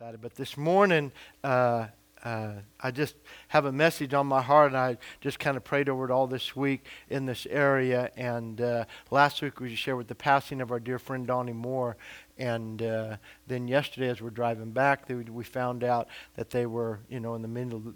[0.00, 0.22] excited.
[0.22, 1.12] But this morning,
[1.44, 1.88] uh,
[2.24, 3.16] uh, I just
[3.48, 6.26] have a message on my heart, and I just kind of prayed over it all
[6.26, 8.10] this week in this area.
[8.16, 11.98] And uh, last week we shared with the passing of our dear friend Donnie Moore.
[12.38, 17.00] And uh, then yesterday, as we're driving back, they, we found out that they were,
[17.10, 17.92] you know, in the middle.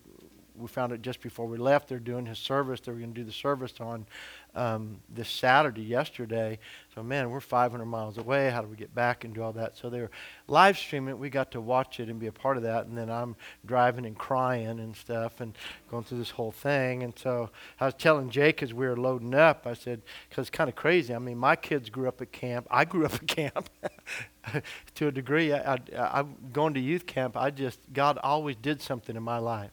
[0.56, 1.88] We found it just before we left.
[1.88, 2.80] They're doing his service.
[2.80, 4.06] They were going to do the service on
[4.54, 6.58] um, this Saturday, yesterday.
[6.94, 8.50] So, man, we're 500 miles away.
[8.50, 9.76] How do we get back and do all that?
[9.76, 10.10] So, they were
[10.46, 11.18] live streaming.
[11.18, 12.86] We got to watch it and be a part of that.
[12.86, 13.34] And then I'm
[13.66, 15.56] driving and crying and stuff and
[15.90, 17.02] going through this whole thing.
[17.02, 17.50] And so,
[17.80, 20.76] I was telling Jake as we were loading up, I said, because it's kind of
[20.76, 21.14] crazy.
[21.14, 22.68] I mean, my kids grew up at camp.
[22.70, 23.68] I grew up at camp.
[24.94, 28.80] to a degree, I, I, I, going to youth camp, I just, God always did
[28.80, 29.70] something in my life.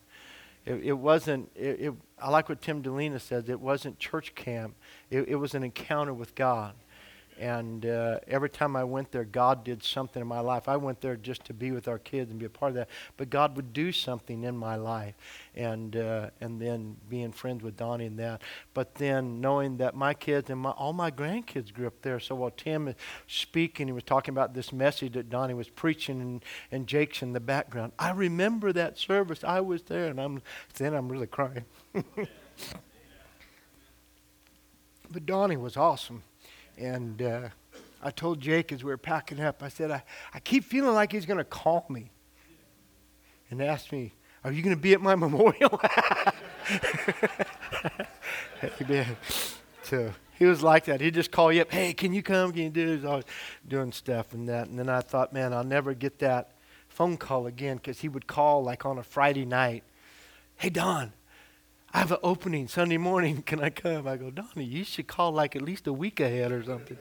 [0.65, 4.75] It, it wasn't, it, it, I like what Tim Delina says, it wasn't church camp,
[5.09, 6.73] it, it was an encounter with God.
[7.41, 10.69] And uh, every time I went there, God did something in my life.
[10.69, 12.89] I went there just to be with our kids and be a part of that.
[13.17, 15.15] But God would do something in my life.
[15.55, 18.43] And, uh, and then being friends with Donnie and that.
[18.75, 22.19] But then knowing that my kids and my, all my grandkids grew up there.
[22.19, 26.21] So while Tim is speaking, he was talking about this message that Donnie was preaching,
[26.21, 27.93] and, and Jake's in the background.
[27.97, 29.43] I remember that service.
[29.43, 30.09] I was there.
[30.09, 30.43] And I'm,
[30.75, 31.65] then I'm really crying.
[35.09, 36.21] but Donnie was awesome.
[36.81, 37.49] And uh,
[38.01, 41.11] I told Jake as we were packing up, I said, I, I keep feeling like
[41.11, 42.09] he's going to call me
[43.51, 45.79] and ask me, Are you going to be at my memorial?
[48.81, 49.15] Amen.
[49.83, 51.01] So he was like that.
[51.01, 52.51] He'd just call you up, Hey, can you come?
[52.51, 52.95] Can you do?
[52.95, 53.25] He's always
[53.67, 54.67] doing stuff and that.
[54.67, 56.53] And then I thought, Man, I'll never get that
[56.89, 59.83] phone call again because he would call like on a Friday night.
[60.55, 61.13] Hey, Don,
[61.93, 63.41] I have an opening Sunday morning.
[63.45, 64.07] Can I come?
[64.07, 66.97] I go, Donnie, you should call like at least a week ahead or something.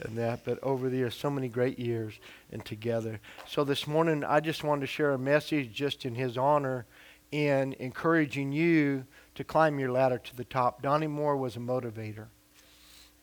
[0.00, 2.14] and that, but over the years, so many great years
[2.52, 3.20] and together.
[3.48, 6.86] So this morning, I just wanted to share a message just in his honor
[7.32, 10.82] in encouraging you to climb your ladder to the top.
[10.82, 12.26] Donnie Moore was a motivator,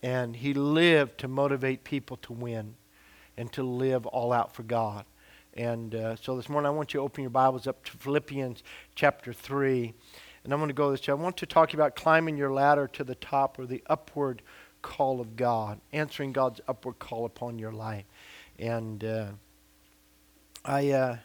[0.03, 2.75] and he lived to motivate people to win
[3.37, 5.05] and to live all out for God.
[5.53, 8.61] And uh, so this morning, I want you to open your Bibles up to Philippians
[8.95, 9.93] chapter 3
[10.45, 11.11] and I'm going to go this way.
[11.11, 14.43] I want to talk about climbing your ladder to the top or the upward
[14.83, 18.05] call of God, answering God's upward call upon your life.
[18.59, 19.25] And uh,
[20.63, 21.17] I, uh,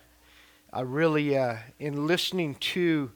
[0.73, 3.13] I really, uh, in listening to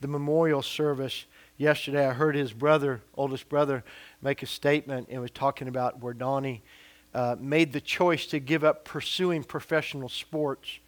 [0.00, 1.24] the memorial service
[1.56, 3.84] yesterday, I heard his brother, oldest brother,
[4.20, 6.64] make a statement and was talking about where Donnie
[7.14, 10.80] uh, made the choice to give up pursuing professional sports.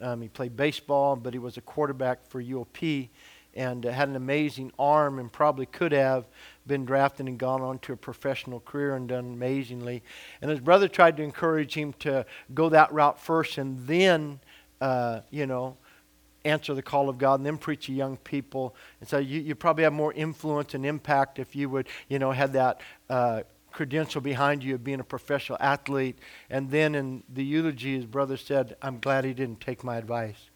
[0.00, 3.10] Um, he played baseball, but he was a quarterback for UOP
[3.54, 6.26] and uh, had an amazing arm and probably could have
[6.66, 10.02] been drafted and gone on to a professional career and done amazingly.
[10.40, 12.24] And his brother tried to encourage him to
[12.54, 14.40] go that route first and then,
[14.80, 15.76] uh, you know,
[16.44, 18.74] answer the call of God and then preach to young people.
[19.00, 22.30] And so you, you probably have more influence and impact if you would, you know,
[22.30, 26.18] had that uh, credential behind you of being a professional athlete.
[26.48, 30.49] And then in the eulogy, his brother said, I'm glad he didn't take my advice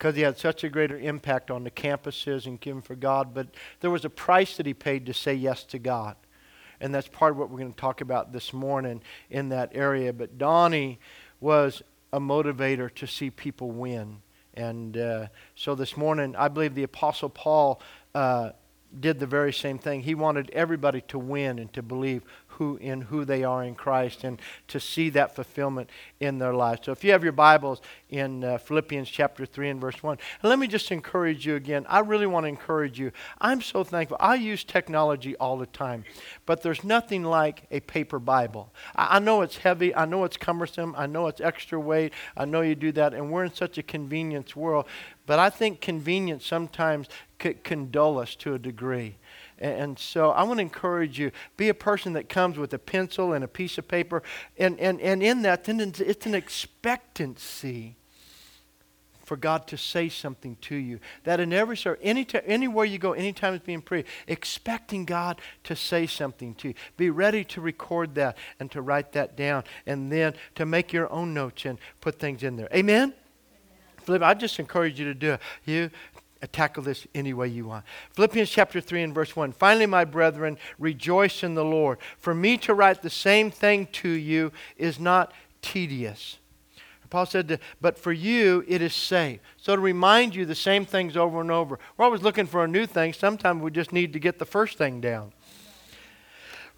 [0.00, 3.34] because he had such a greater impact on the campuses and giving for God.
[3.34, 3.48] But
[3.80, 6.16] there was a price that he paid to say yes to God.
[6.80, 10.14] And that's part of what we're going to talk about this morning in that area.
[10.14, 11.00] But Donnie
[11.38, 11.82] was
[12.14, 14.22] a motivator to see people win.
[14.54, 17.82] And uh, so this morning, I believe the Apostle Paul
[18.14, 18.52] uh,
[18.98, 20.00] did the very same thing.
[20.00, 22.22] He wanted everybody to win and to believe
[22.60, 24.38] who in who they are in Christ and
[24.68, 25.88] to see that fulfillment
[26.20, 26.82] in their lives.
[26.84, 30.50] So if you have your Bibles in uh, Philippians chapter 3 and verse 1, and
[30.50, 31.86] let me just encourage you again.
[31.88, 33.12] I really want to encourage you.
[33.40, 34.18] I'm so thankful.
[34.20, 36.04] I use technology all the time,
[36.44, 38.70] but there's nothing like a paper Bible.
[38.94, 42.44] I, I know it's heavy, I know it's cumbersome, I know it's extra weight, I
[42.44, 44.84] know you do that, and we're in such a convenience world.
[45.24, 49.16] But I think convenience sometimes can dull us to a degree.
[49.60, 53.34] And so I want to encourage you be a person that comes with a pencil
[53.34, 54.22] and a piece of paper.
[54.58, 57.96] And, and, and in that, it's an expectancy
[59.30, 60.98] for God to say something to you.
[61.22, 65.76] That in every service, any anywhere you go, anytime it's being prayed, expecting God to
[65.76, 66.74] say something to you.
[66.96, 71.08] Be ready to record that and to write that down and then to make your
[71.12, 72.68] own notes and put things in there.
[72.74, 73.14] Amen?
[74.08, 74.22] Amen.
[74.24, 75.40] I just encourage you to do it.
[75.64, 75.90] You
[76.46, 77.84] tackle this any way you want.
[78.14, 79.52] Philippians chapter 3 and verse 1.
[79.52, 81.98] Finally, my brethren, rejoice in the Lord.
[82.18, 85.32] For me to write the same thing to you is not
[85.62, 86.38] tedious.
[87.10, 89.40] Paul said, but for you it is safe.
[89.56, 91.78] So to remind you the same things over and over.
[91.96, 93.12] We're always looking for a new thing.
[93.12, 95.32] Sometimes we just need to get the first thing down.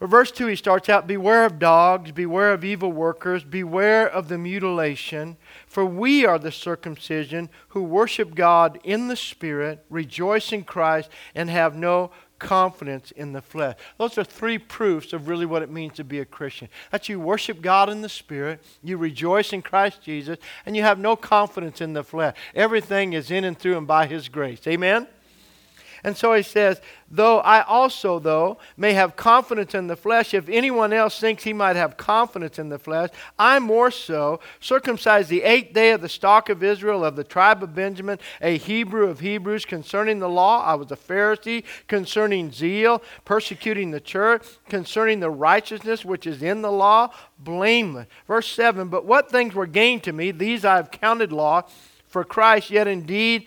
[0.09, 4.39] Verse 2, he starts out Beware of dogs, beware of evil workers, beware of the
[4.39, 5.37] mutilation.
[5.67, 11.49] For we are the circumcision who worship God in the Spirit, rejoice in Christ, and
[11.49, 12.11] have no
[12.43, 13.77] confidence in the flesh.
[13.99, 16.69] Those are three proofs of really what it means to be a Christian.
[16.91, 20.99] That you worship God in the Spirit, you rejoice in Christ Jesus, and you have
[20.99, 22.37] no confidence in the flesh.
[22.55, 24.67] Everything is in and through and by His grace.
[24.67, 25.07] Amen?
[26.05, 26.81] And so he says,
[27.15, 31.53] Though I also, though, may have confidence in the flesh, if anyone else thinks he
[31.53, 36.09] might have confidence in the flesh, I more so, circumcised the eighth day of the
[36.09, 40.65] stock of Israel, of the tribe of Benjamin, a Hebrew of Hebrews, concerning the law,
[40.65, 46.63] I was a Pharisee, concerning zeal, persecuting the church, concerning the righteousness which is in
[46.63, 48.09] the law, blameless.
[48.27, 51.71] Verse 7 But what things were gained to me, these I have counted loss
[52.13, 53.47] for Christ, yet indeed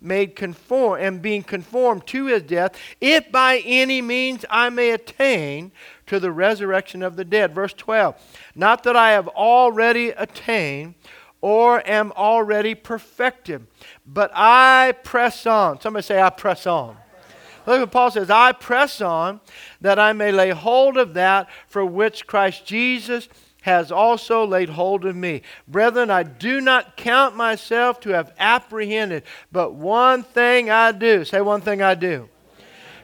[0.00, 5.72] made conform and being conformed to his death, if by any means I may attain
[6.06, 7.54] to the resurrection of the dead.
[7.54, 8.14] Verse 12.
[8.54, 10.94] Not that I have already attained
[11.40, 13.66] or am already perfected,
[14.06, 15.80] but I press on.
[15.80, 16.96] Somebody say, I press on.
[17.66, 19.40] Look what Paul says, I press on
[19.82, 23.28] that I may lay hold of that for which Christ Jesus
[23.68, 25.42] has also laid hold of me.
[25.68, 29.22] Brethren, I do not count myself to have apprehended,
[29.52, 31.24] but one thing I do.
[31.24, 32.28] Say one thing I do.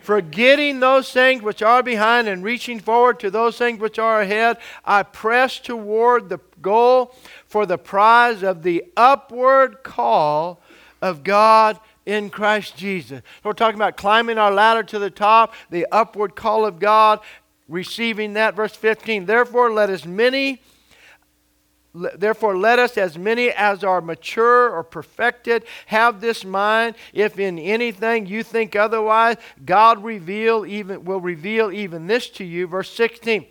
[0.00, 4.58] Forgetting those things which are behind and reaching forward to those things which are ahead,
[4.84, 7.14] I press toward the goal
[7.46, 10.60] for the prize of the upward call
[11.00, 13.22] of God in Christ Jesus.
[13.42, 17.20] We're talking about climbing our ladder to the top, the upward call of God,
[17.68, 18.54] receiving that.
[18.54, 20.60] Verse 15, therefore let as many
[21.94, 26.96] Therefore, let us, as many as are mature or perfected, have this mind.
[27.12, 32.66] If in anything you think otherwise, God reveal even, will reveal even this to you.
[32.66, 33.46] Verse 16.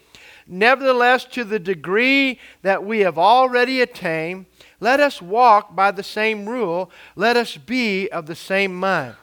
[0.45, 4.47] Nevertheless, to the degree that we have already attained,
[4.81, 6.91] let us walk by the same rule.
[7.15, 9.15] Let us be of the same mind.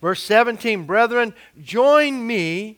[0.00, 0.86] Verse 17.
[0.86, 2.77] Brethren, join me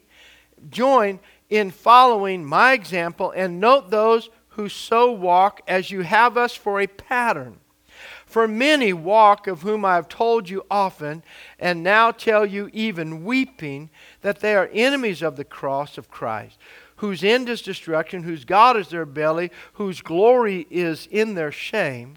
[0.69, 1.19] join
[1.49, 6.81] in following my example and note those who so walk as you have us for
[6.81, 7.59] a pattern.
[8.25, 11.21] For many walk, of whom I have told you often,
[11.59, 13.89] and now tell you even weeping,
[14.21, 16.57] that they are enemies of the cross of Christ,
[16.97, 22.15] whose end is destruction, whose God is their belly, whose glory is in their shame,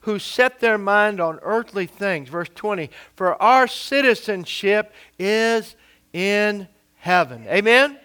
[0.00, 2.28] who set their mind on earthly things.
[2.28, 5.74] Verse 20 For our citizenship is
[6.12, 7.46] in heaven.
[7.48, 7.98] Amen?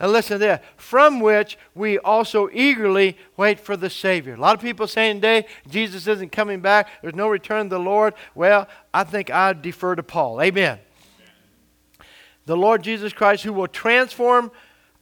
[0.00, 4.34] And listen there, from which we also eagerly wait for the Savior.
[4.34, 7.80] A lot of people saying today Jesus isn't coming back, there's no return of the
[7.80, 8.14] Lord.
[8.34, 10.40] Well, I think I defer to Paul.
[10.40, 10.78] Amen.
[12.46, 14.52] The Lord Jesus Christ, who will transform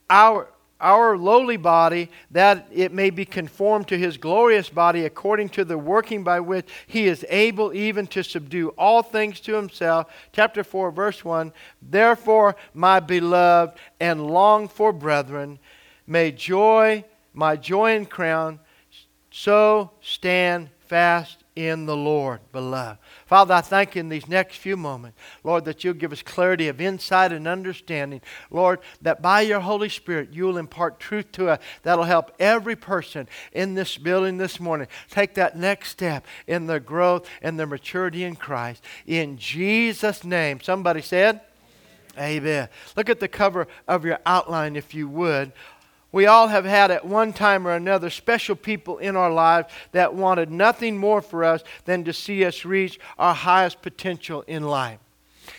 [0.08, 0.48] our
[0.80, 5.78] our lowly body that it may be conformed to his glorious body according to the
[5.78, 10.12] working by which he is able even to subdue all things to himself.
[10.32, 15.58] Chapter 4, verse 1 Therefore, my beloved and longed for brethren,
[16.06, 18.60] may joy, my joy and crown,
[19.30, 22.98] so stand fast in the Lord, beloved.
[23.26, 26.68] Father, I thank you in these next few moments, Lord, that you'll give us clarity
[26.68, 28.20] of insight and understanding.
[28.52, 33.28] Lord, that by your Holy Spirit, you'll impart truth to us that'll help every person
[33.52, 38.22] in this building this morning take that next step in their growth and their maturity
[38.22, 38.84] in Christ.
[39.06, 40.60] In Jesus' name.
[40.60, 41.40] Somebody said,
[42.18, 42.68] Amen.
[42.96, 45.52] Look at the cover of your outline, if you would.
[46.16, 50.14] We all have had at one time or another special people in our lives that
[50.14, 54.98] wanted nothing more for us than to see us reach our highest potential in life.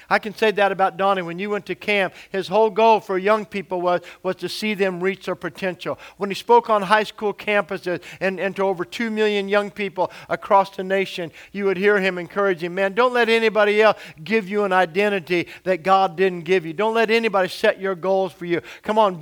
[0.09, 1.21] I can say that about Donnie.
[1.21, 4.73] When you went to camp, his whole goal for young people was, was to see
[4.73, 5.99] them reach their potential.
[6.17, 10.11] When he spoke on high school campuses and, and to over 2 million young people
[10.29, 14.63] across the nation, you would hear him encouraging, man, don't let anybody else give you
[14.63, 16.73] an identity that God didn't give you.
[16.73, 18.61] Don't let anybody set your goals for you.
[18.83, 19.19] Come on,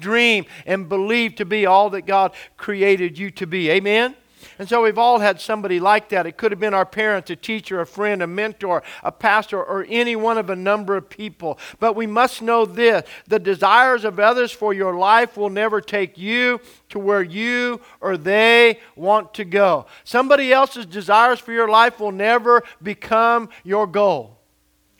[0.00, 3.70] dream and believe to be all that God created you to be.
[3.70, 4.14] Amen?
[4.58, 6.26] And so we've all had somebody like that.
[6.26, 9.86] It could have been our parents, a teacher, a friend, a mentor, a pastor, or
[9.88, 11.58] any one of a number of people.
[11.78, 16.16] But we must know this the desires of others for your life will never take
[16.16, 19.86] you to where you or they want to go.
[20.04, 24.35] Somebody else's desires for your life will never become your goal.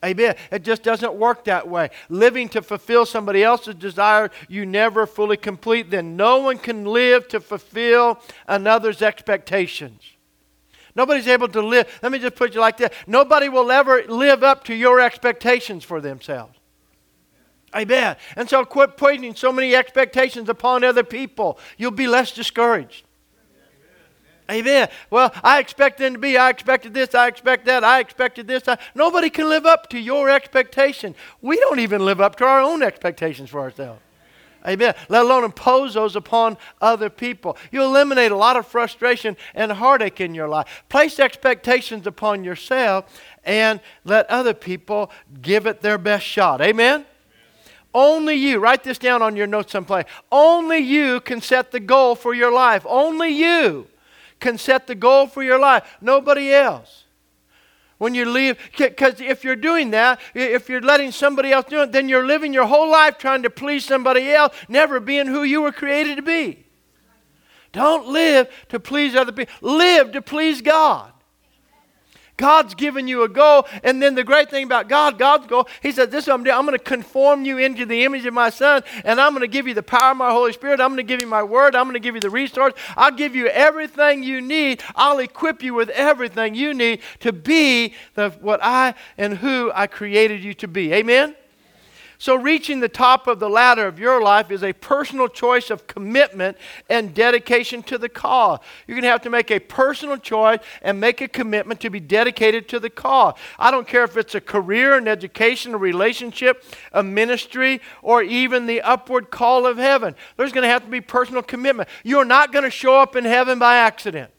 [0.06, 0.36] Amen.
[0.52, 1.90] It just doesn't work that way.
[2.08, 5.90] Living to fulfill somebody else's desire, you never fully complete.
[5.90, 10.00] Then no one can live to fulfill another's expectations.
[10.94, 11.98] Nobody's able to live.
[12.02, 12.92] Let me just put you like that.
[13.08, 16.56] Nobody will ever live up to your expectations for themselves.
[17.74, 18.16] Amen.
[18.36, 21.58] And so quit putting so many expectations upon other people.
[21.76, 23.05] You'll be less discouraged.
[24.50, 24.88] Amen.
[25.10, 26.36] Well, I expect them to be.
[26.36, 27.14] I expected this.
[27.14, 27.82] I expect that.
[27.82, 28.68] I expected this.
[28.68, 31.14] I, nobody can live up to your expectation.
[31.42, 34.00] We don't even live up to our own expectations for ourselves.
[34.66, 34.94] Amen.
[35.08, 37.56] Let alone impose those upon other people.
[37.70, 40.84] You eliminate a lot of frustration and heartache in your life.
[40.88, 45.10] Place expectations upon yourself and let other people
[45.40, 46.60] give it their best shot.
[46.60, 47.04] Amen.
[47.94, 50.04] Only you, write this down on your notes someplace.
[50.30, 52.84] Only you can set the goal for your life.
[52.86, 53.86] Only you
[54.40, 57.04] can set the goal for your life, nobody else.
[57.98, 61.92] When you leave, because if you're doing that, if you're letting somebody else do it,
[61.92, 65.62] then you're living your whole life trying to please somebody else, never being who you
[65.62, 66.66] were created to be.
[67.72, 71.12] Don't live to please other people, live to please God.
[72.36, 73.66] God's given you a goal.
[73.82, 76.44] And then the great thing about God, God's goal, He said, This is what I'm
[76.44, 76.56] doing.
[76.56, 79.48] I'm going to conform you into the image of my Son, and I'm going to
[79.48, 80.80] give you the power of my Holy Spirit.
[80.80, 81.74] I'm going to give you my word.
[81.74, 82.74] I'm going to give you the resource.
[82.96, 84.82] I'll give you everything you need.
[84.94, 89.86] I'll equip you with everything you need to be the, what I and who I
[89.86, 90.92] created you to be.
[90.92, 91.34] Amen?
[92.18, 95.86] So, reaching the top of the ladder of your life is a personal choice of
[95.86, 96.56] commitment
[96.88, 98.60] and dedication to the cause.
[98.86, 102.00] You're going to have to make a personal choice and make a commitment to be
[102.00, 103.34] dedicated to the cause.
[103.58, 108.64] I don't care if it's a career, an education, a relationship, a ministry, or even
[108.66, 110.14] the upward call of heaven.
[110.38, 111.88] There's going to have to be personal commitment.
[112.02, 114.30] You're not going to show up in heaven by accident.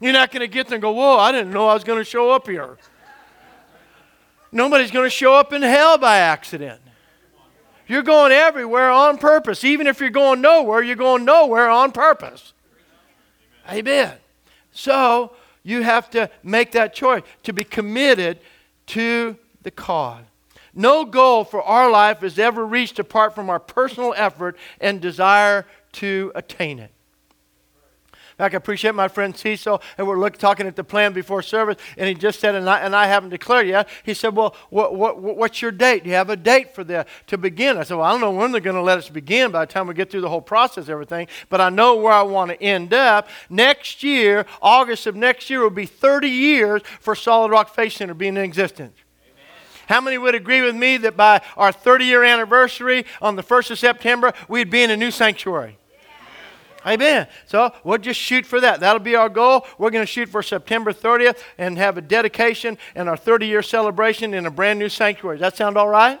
[0.00, 2.00] You're not going to get there and go, Whoa, I didn't know I was going
[2.00, 2.76] to show up here.
[4.54, 6.80] Nobody's going to show up in hell by accident.
[7.88, 9.64] You're going everywhere on purpose.
[9.64, 12.52] Even if you're going nowhere, you're going nowhere on purpose.
[13.68, 14.12] Amen.
[14.70, 15.32] So
[15.64, 18.38] you have to make that choice to be committed
[18.86, 20.22] to the cause.
[20.72, 25.66] No goal for our life is ever reached apart from our personal effort and desire
[25.94, 26.92] to attain it.
[28.38, 32.08] I appreciate my friend Cecil, and we're look, talking at the plan before service, and
[32.08, 33.88] he just said, and I, and I haven't declared yet.
[34.02, 36.02] He said, Well, what, what, what's your date?
[36.02, 37.76] Do you have a date for the to begin?
[37.76, 39.72] I said, Well, I don't know when they're going to let us begin by the
[39.72, 42.60] time we get through the whole process, everything, but I know where I want to
[42.60, 43.28] end up.
[43.48, 48.14] Next year, August of next year, will be 30 years for Solid Rock Faith Center
[48.14, 48.96] being in existence.
[49.86, 53.72] How many would agree with me that by our 30 year anniversary on the 1st
[53.72, 55.78] of September, we'd be in a new sanctuary?
[56.86, 57.26] Amen.
[57.46, 58.80] So we'll just shoot for that.
[58.80, 59.66] That'll be our goal.
[59.78, 63.62] We're going to shoot for September 30th and have a dedication and our 30 year
[63.62, 65.38] celebration in a brand new sanctuary.
[65.38, 66.20] Does that sound all right?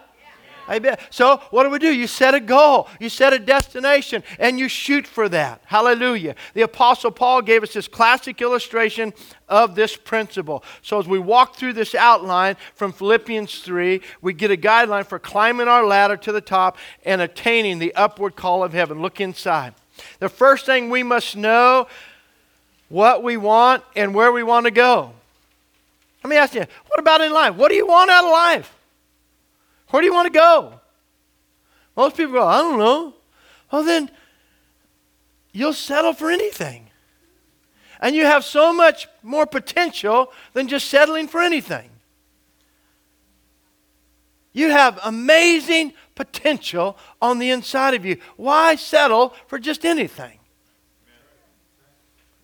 [0.68, 0.96] Amen.
[1.10, 1.92] So, what do we do?
[1.92, 5.60] You set a goal, you set a destination, and you shoot for that.
[5.66, 6.36] Hallelujah.
[6.54, 9.12] The Apostle Paul gave us this classic illustration
[9.46, 10.64] of this principle.
[10.80, 15.18] So, as we walk through this outline from Philippians 3, we get a guideline for
[15.18, 19.02] climbing our ladder to the top and attaining the upward call of heaven.
[19.02, 19.74] Look inside.
[20.18, 21.86] The first thing we must know
[22.88, 25.12] what we want and where we want to go.
[26.22, 27.54] Let me ask you, what about in life?
[27.54, 28.74] What do you want out of life?
[29.90, 30.80] Where do you want to go?
[31.96, 33.14] Most people go, I don't know.
[33.70, 34.10] Well, then
[35.52, 36.88] you'll settle for anything.
[38.00, 41.90] And you have so much more potential than just settling for anything.
[44.52, 48.18] You have amazing potential on the inside of you.
[48.36, 50.38] Why settle for just anything?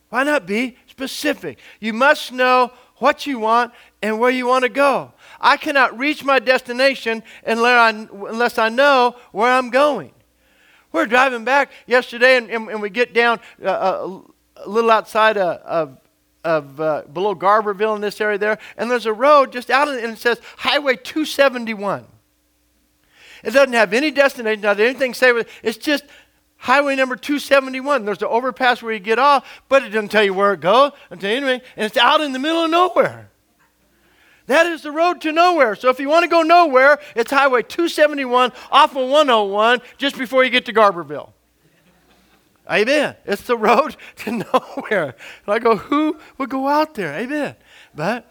[0.08, 1.58] Why not be specific?
[1.78, 3.72] You must know what you want
[4.02, 5.12] and where you want to go.
[5.40, 10.12] I cannot reach my destination unless I know where I'm going.
[10.92, 14.20] We're driving back yesterday and, and, and we get down uh, uh
[14.62, 15.98] a little outside of, of
[16.44, 19.98] of uh, below Garberville in this area there, and there's a road just out, and
[19.98, 22.06] it says Highway 271.
[23.42, 25.32] It doesn't have any destination, not anything say
[25.62, 26.04] It's just
[26.56, 28.04] highway number 271.
[28.04, 30.92] There's the overpass where you get off, but it doesn't tell you where it goes.
[31.10, 33.30] You anything, and it's out in the middle of nowhere.
[34.46, 35.76] That is the road to nowhere.
[35.76, 40.42] So if you want to go nowhere, it's Highway 271 off of 101 just before
[40.42, 41.30] you get to Garberville.
[42.68, 43.14] Amen.
[43.24, 45.14] It's the road to nowhere.
[45.46, 47.14] And I go, who would go out there?
[47.14, 47.54] Amen.
[47.94, 48.28] But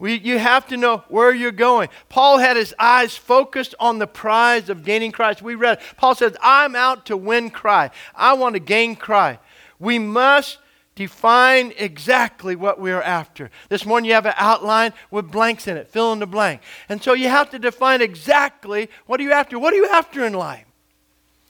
[0.00, 1.90] we, you have to know where you're going.
[2.08, 5.42] Paul had his eyes focused on the prize of gaining Christ.
[5.42, 7.92] We read, Paul says, I'm out to win Christ.
[8.14, 9.40] I want to gain Christ.
[9.78, 10.58] We must
[10.94, 13.50] define exactly what we are after.
[13.68, 16.62] This morning you have an outline with blanks in it, fill in the blank.
[16.88, 19.58] And so you have to define exactly what are you after?
[19.58, 20.64] What are you after in life?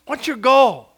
[0.07, 0.90] What's your goal?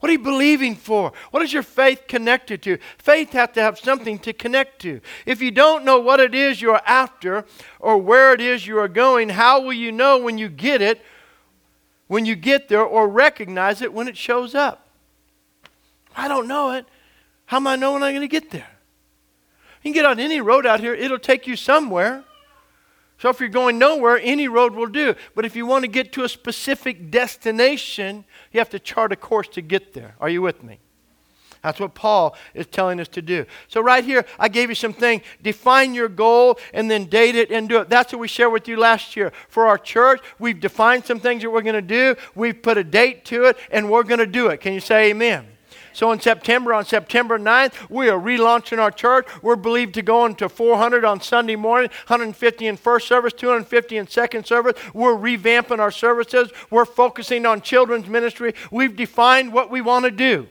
[0.00, 1.12] What are you believing for?
[1.32, 2.78] What is your faith connected to?
[2.98, 5.00] Faith has to have something to connect to.
[5.26, 7.44] If you don't know what it is you're after
[7.80, 11.02] or where it is you are going, how will you know when you get it,
[12.06, 14.88] when you get there, or recognize it when it shows up?
[16.16, 16.86] I don't know it.
[17.46, 18.68] How am I knowing I'm going to get there?
[19.82, 22.24] You can get on any road out here, it'll take you somewhere.
[23.18, 25.14] So if you're going nowhere, any road will do.
[25.34, 29.16] But if you want to get to a specific destination, you have to chart a
[29.16, 30.14] course to get there.
[30.20, 30.78] Are you with me?
[31.62, 33.44] That's what Paul is telling us to do.
[33.66, 35.22] So, right here, I gave you some things.
[35.42, 37.88] Define your goal and then date it and do it.
[37.88, 39.32] That's what we shared with you last year.
[39.48, 42.84] For our church, we've defined some things that we're going to do, we've put a
[42.84, 44.60] date to it, and we're going to do it.
[44.60, 45.46] Can you say amen?
[45.92, 49.26] So in September, on September 9th, we are relaunching our church.
[49.42, 54.06] We're believed to go into 400 on Sunday morning, 150 in first service, 250 in
[54.06, 54.74] second service.
[54.94, 56.50] We're revamping our services.
[56.70, 58.54] We're focusing on children's ministry.
[58.70, 60.48] We've defined what we want to do.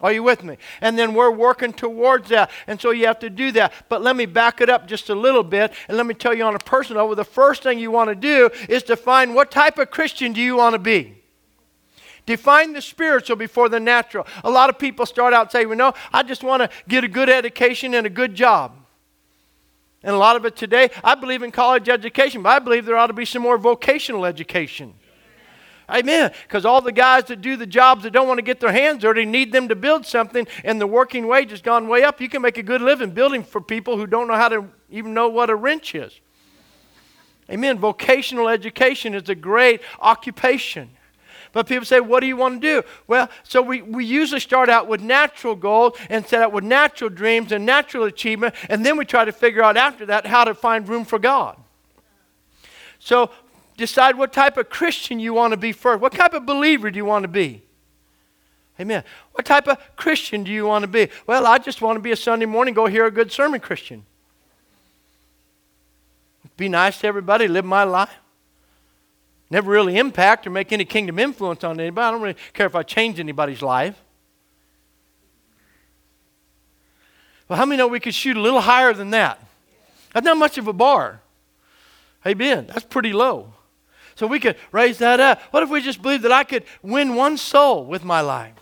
[0.00, 0.56] Are you with me?
[0.80, 2.50] And then we're working towards that.
[2.66, 3.72] And so you have to do that.
[3.88, 6.44] But let me back it up just a little bit and let me tell you
[6.44, 9.50] on a personal level the first thing you want to do is to find what
[9.50, 11.19] type of Christian do you want to be?
[12.30, 14.24] Define the spiritual before the natural.
[14.44, 17.08] A lot of people start out saying, well, no, I just want to get a
[17.08, 18.70] good education and a good job.
[20.04, 22.96] And a lot of it today, I believe in college education, but I believe there
[22.96, 24.94] ought to be some more vocational education.
[25.90, 26.30] Amen.
[26.44, 29.02] Because all the guys that do the jobs that don't want to get their hands
[29.02, 32.20] dirty need them to build something, and the working wage has gone way up.
[32.20, 35.14] You can make a good living building for people who don't know how to even
[35.14, 36.20] know what a wrench is.
[37.50, 37.76] Amen.
[37.80, 40.90] Vocational education is a great occupation.
[41.52, 42.88] But people say, What do you want to do?
[43.06, 47.10] Well, so we, we usually start out with natural goals and set out with natural
[47.10, 50.54] dreams and natural achievement, and then we try to figure out after that how to
[50.54, 51.56] find room for God.
[52.98, 53.30] So
[53.76, 56.00] decide what type of Christian you want to be first.
[56.00, 57.62] What type of believer do you want to be?
[58.78, 59.04] Amen.
[59.32, 61.08] What type of Christian do you want to be?
[61.26, 64.04] Well, I just want to be a Sunday morning, go hear a good sermon Christian.
[66.56, 68.10] Be nice to everybody, live my life
[69.50, 72.06] never really impact or make any kingdom influence on anybody.
[72.06, 74.00] I don't really care if I change anybody's life.
[77.48, 79.44] Well, how many know we could shoot a little higher than that?
[80.14, 81.20] That's not much of a bar.
[82.22, 83.54] Hey, Ben, that's pretty low.
[84.14, 85.40] So we could raise that up.
[85.50, 88.54] What if we just believed that I could win one soul with my life?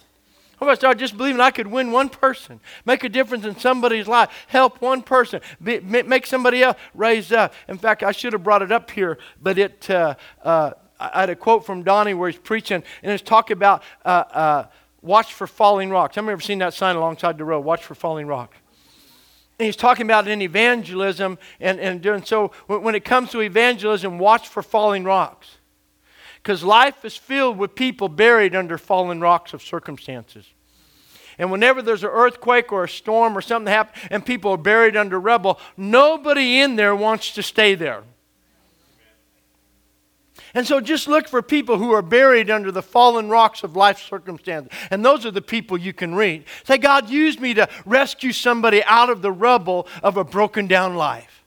[0.58, 3.56] What if I start just believing I could win one person, make a difference in
[3.58, 7.54] somebody's life, help one person, be, make somebody else raise up?
[7.68, 11.30] In fact, I should have brought it up here, but it, uh, uh, I had
[11.30, 14.66] a quote from Donnie where he's preaching, and it's talking about uh, uh
[15.00, 16.16] watch for falling rocks.
[16.16, 17.60] Have you ever seen that sign alongside the road?
[17.60, 18.56] Watch for falling rocks.
[19.58, 24.18] And he's talking about in evangelism, and, and doing so when it comes to evangelism,
[24.18, 25.57] watch for falling rocks.
[26.48, 30.46] Because life is filled with people buried under fallen rocks of circumstances.
[31.38, 34.96] And whenever there's an earthquake or a storm or something happens and people are buried
[34.96, 38.02] under rubble, nobody in there wants to stay there.
[40.54, 43.98] And so just look for people who are buried under the fallen rocks of life
[43.98, 44.72] circumstances.
[44.90, 46.46] And those are the people you can reach.
[46.64, 50.96] Say, God, use me to rescue somebody out of the rubble of a broken down
[50.96, 51.37] life.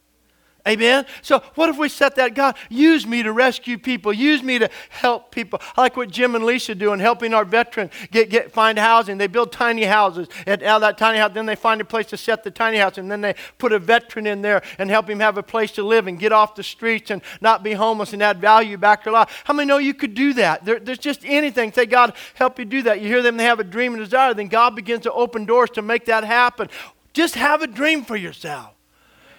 [0.67, 1.07] Amen?
[1.23, 2.35] So, what if we set that?
[2.35, 4.13] God, use me to rescue people.
[4.13, 5.59] Use me to help people.
[5.75, 9.17] I like what Jim and Lisa do in helping our veterans get, get, find housing.
[9.17, 10.27] They build tiny houses.
[10.45, 12.77] And out of that tiny house, then they find a place to set the tiny
[12.77, 12.99] house.
[12.99, 15.83] And then they put a veteran in there and help him have a place to
[15.83, 19.11] live and get off the streets and not be homeless and add value back to
[19.11, 19.41] life.
[19.45, 20.63] How many know you could do that?
[20.63, 21.71] There, there's just anything.
[21.71, 23.01] Say, God, help you do that.
[23.01, 24.35] You hear them, they have a dream and desire.
[24.35, 26.69] Then God begins to open doors to make that happen.
[27.13, 28.73] Just have a dream for yourself,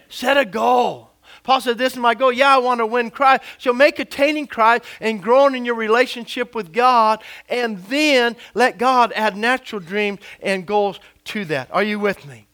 [0.09, 1.12] set a goal.
[1.43, 2.33] Paul said, This is my goal.
[2.33, 3.43] Yeah, I want to win Christ.
[3.59, 9.13] So make attaining Christ and growing in your relationship with God, and then let God
[9.15, 11.69] add natural dreams and goals to that.
[11.73, 12.47] Are you with me?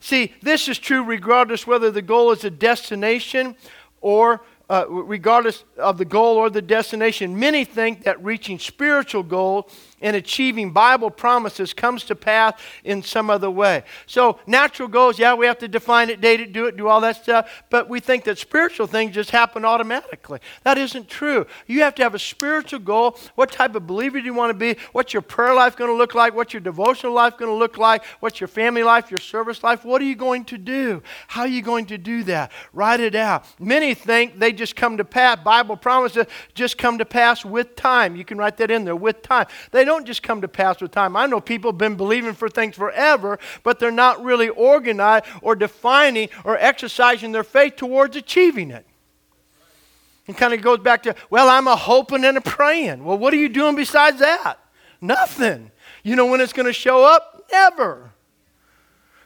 [0.00, 3.56] See, this is true regardless whether the goal is a destination
[4.00, 7.38] or uh, regardless of the goal or the destination.
[7.38, 9.64] Many think that reaching spiritual goals
[10.04, 13.84] in achieving Bible promises comes to pass in some other way.
[14.04, 17.00] So, natural goals, yeah, we have to define it, date it, do it, do all
[17.00, 20.40] that stuff, but we think that spiritual things just happen automatically.
[20.62, 21.46] That isn't true.
[21.66, 23.18] You have to have a spiritual goal.
[23.34, 24.78] What type of believer do you want to be?
[24.92, 26.34] What's your prayer life going to look like?
[26.34, 28.04] What's your devotional life going to look like?
[28.20, 29.86] What's your family life, your service life?
[29.86, 31.02] What are you going to do?
[31.28, 32.52] How are you going to do that?
[32.74, 33.46] Write it out.
[33.58, 35.42] Many think they just come to pass.
[35.42, 38.16] Bible promises just come to pass with time.
[38.16, 39.46] You can write that in there with time.
[39.70, 41.16] They don't just come to pass with time.
[41.16, 45.54] I know people have been believing for things forever, but they're not really organized or
[45.54, 48.84] defining or exercising their faith towards achieving it.
[50.26, 53.04] And kind of goes back to, well, I'm a hoping and a praying.
[53.04, 54.58] Well, what are you doing besides that?
[55.00, 55.70] Nothing.
[56.02, 57.44] You know when it's going to show up?
[57.52, 58.10] Never.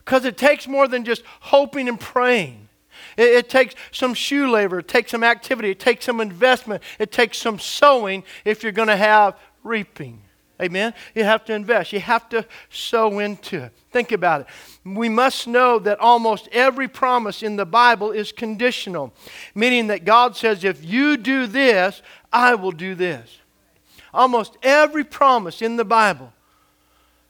[0.04, 2.68] Because it takes more than just hoping and praying.
[3.16, 7.12] It, it, takes some shoe labor, it takes some activity, it takes some investment, it
[7.12, 10.22] takes some sowing if you're going to have reaping.
[10.60, 10.92] Amen?
[11.14, 11.92] You have to invest.
[11.92, 13.72] You have to sow into it.
[13.92, 14.46] Think about it.
[14.84, 19.12] We must know that almost every promise in the Bible is conditional,
[19.54, 23.38] meaning that God says, if you do this, I will do this.
[24.12, 26.32] Almost every promise in the Bible,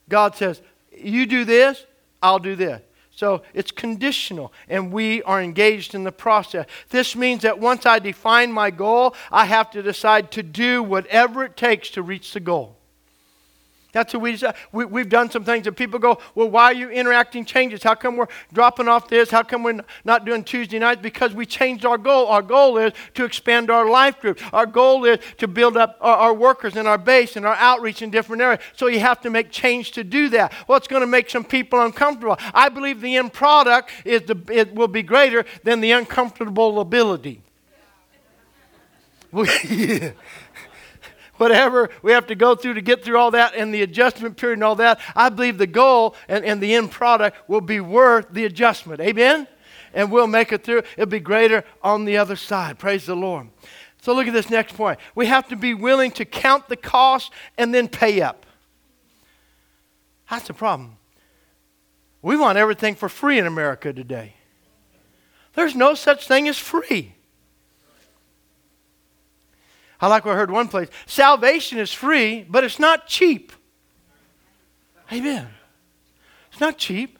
[0.08, 0.62] God says,
[0.96, 1.84] you do this,
[2.22, 2.80] I'll do this.
[3.10, 6.66] So it's conditional, and we are engaged in the process.
[6.88, 11.44] This means that once I define my goal, I have to decide to do whatever
[11.44, 12.77] it takes to reach the goal.
[13.98, 14.54] That's what we decide.
[14.70, 17.82] We, we've done some things that people go, well, why are you interacting changes?
[17.82, 19.28] How come we're dropping off this?
[19.28, 21.02] How come we're not doing Tuesday nights?
[21.02, 22.28] Because we changed our goal.
[22.28, 24.38] Our goal is to expand our life group.
[24.54, 28.00] Our goal is to build up our, our workers and our base and our outreach
[28.00, 28.60] in different areas.
[28.76, 30.52] So you have to make change to do that.
[30.68, 32.36] Well, it's going to make some people uncomfortable.
[32.54, 37.42] I believe the end product is the, it will be greater than the uncomfortable ability.
[41.38, 44.58] whatever we have to go through to get through all that and the adjustment period
[44.58, 48.26] and all that, I believe the goal and, and the end product will be worth
[48.30, 49.00] the adjustment.
[49.00, 49.46] Amen?
[49.94, 50.82] And we'll make it through.
[50.96, 52.78] It'll be greater on the other side.
[52.78, 53.48] Praise the Lord.
[54.02, 54.98] So look at this next point.
[55.14, 58.46] We have to be willing to count the cost and then pay up.
[60.30, 60.96] That's the problem.
[62.22, 64.34] We want everything for free in America today.
[65.54, 67.14] There's no such thing as free.
[70.00, 73.52] I like what I heard one place salvation is free, but it's not cheap.
[75.12, 75.48] Amen.
[76.50, 77.18] It's not cheap.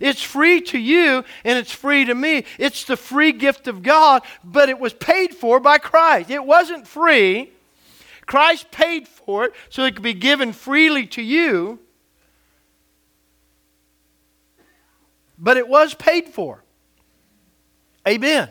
[0.00, 2.44] It's free to you and it's free to me.
[2.58, 6.30] It's the free gift of God, but it was paid for by Christ.
[6.30, 7.52] It wasn't free.
[8.26, 11.78] Christ paid for it so it could be given freely to you,
[15.38, 16.62] but it was paid for.
[18.06, 18.48] Amen.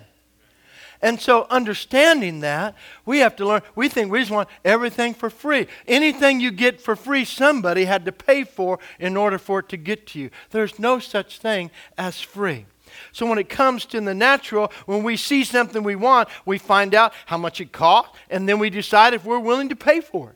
[1.02, 3.62] And so, understanding that, we have to learn.
[3.76, 5.68] We think we just want everything for free.
[5.88, 9.78] Anything you get for free, somebody had to pay for in order for it to
[9.78, 10.30] get to you.
[10.52, 12.68] There's no such thing as free.
[13.14, 16.94] So, when it comes to the natural, when we see something we want, we find
[16.94, 20.30] out how much it costs, and then we decide if we're willing to pay for
[20.30, 20.36] it.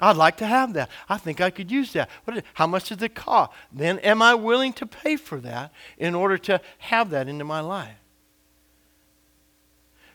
[0.00, 0.90] I'd like to have that.
[1.08, 2.10] I think I could use that.
[2.26, 3.52] Is, how much does it cost?
[3.72, 7.60] Then, am I willing to pay for that in order to have that into my
[7.60, 7.96] life?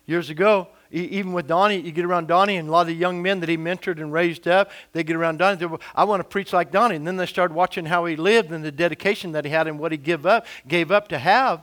[0.06, 3.22] Years ago, even with Donnie, you get around Donnie, and a lot of the young
[3.22, 5.56] men that he mentored and raised up, they get around Donnie.
[5.56, 6.96] They go, I want to preach like Donnie.
[6.96, 9.80] And then they started watching how he lived and the dedication that he had and
[9.80, 11.62] what he gave up, gave up to have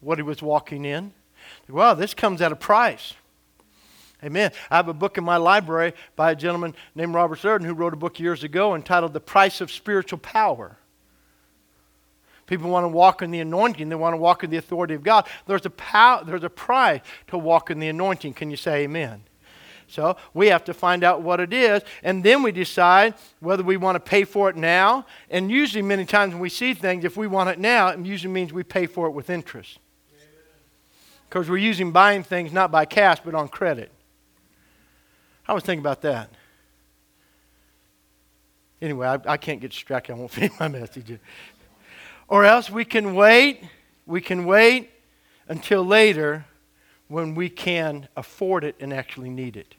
[0.00, 1.12] what he was walking in.
[1.68, 3.14] Wow, this comes at a price.
[4.24, 4.50] Amen.
[4.70, 7.92] I have a book in my library by a gentleman named Robert Surden who wrote
[7.92, 10.76] a book years ago entitled The Price of Spiritual Power.
[12.50, 13.88] People want to walk in the anointing.
[13.88, 15.28] They want to walk in the authority of God.
[15.46, 18.34] There's a, power, there's a price to walk in the anointing.
[18.34, 19.22] Can you say amen?
[19.86, 23.76] So we have to find out what it is, and then we decide whether we
[23.76, 25.06] want to pay for it now.
[25.30, 28.32] And usually, many times when we see things, if we want it now, it usually
[28.32, 29.78] means we pay for it with interest.
[31.28, 33.92] Because we're using buying things not by cash, but on credit.
[35.46, 36.30] I was thinking about that.
[38.82, 40.14] Anyway, I, I can't get distracted.
[40.14, 41.16] I won't finish my message.
[42.30, 43.64] Or else we can wait,
[44.06, 44.90] we can wait
[45.48, 46.46] until later
[47.08, 49.74] when we can afford it and actually need it.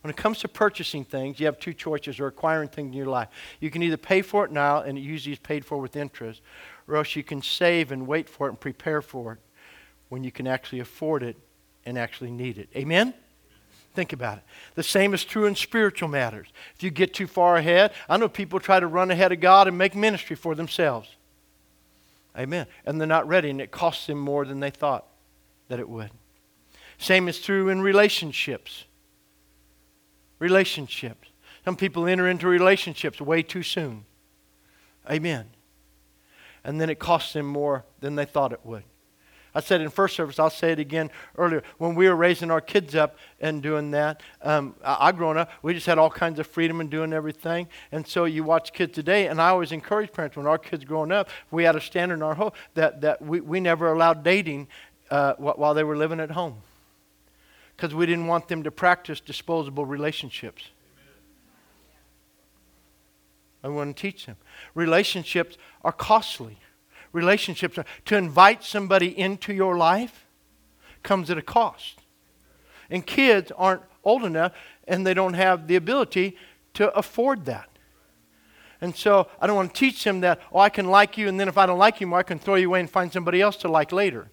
[0.00, 3.06] When it comes to purchasing things, you have two choices or acquiring things in your
[3.06, 3.28] life.
[3.60, 6.40] You can either pay for it now, and it usually is paid for with interest,
[6.88, 9.38] or else you can save and wait for it and prepare for it
[10.08, 11.36] when you can actually afford it
[11.84, 12.70] and actually need it.
[12.74, 13.12] Amen?
[13.94, 14.44] Think about it.
[14.74, 16.48] The same is true in spiritual matters.
[16.74, 19.68] If you get too far ahead, I know people try to run ahead of God
[19.68, 21.08] and make ministry for themselves.
[22.36, 22.66] Amen.
[22.86, 25.06] And they're not ready, and it costs them more than they thought
[25.68, 26.10] that it would.
[26.96, 28.84] Same is true in relationships.
[30.38, 31.28] Relationships.
[31.64, 34.04] Some people enter into relationships way too soon.
[35.10, 35.50] Amen.
[36.64, 38.84] And then it costs them more than they thought it would.
[39.54, 41.62] I said in first service, I'll say it again earlier.
[41.78, 45.50] When we were raising our kids up and doing that, um, I, I grown up,
[45.62, 47.68] we just had all kinds of freedom in doing everything.
[47.90, 51.12] And so you watch kids today, and I always encourage parents when our kids growing
[51.12, 54.68] up, we had a standard in our home that, that we, we never allowed dating
[55.10, 56.56] uh, while they were living at home
[57.76, 60.68] because we didn't want them to practice disposable relationships.
[63.64, 64.36] I want to teach them.
[64.74, 66.58] Relationships are costly.
[67.12, 70.26] Relationships to invite somebody into your life
[71.02, 72.00] comes at a cost.
[72.90, 74.52] And kids aren't old enough
[74.88, 76.36] and they don't have the ability
[76.74, 77.68] to afford that.
[78.80, 81.38] And so I don't want to teach them that, oh, I can like you, and
[81.38, 83.40] then if I don't like you more, I can throw you away and find somebody
[83.40, 84.28] else to like later.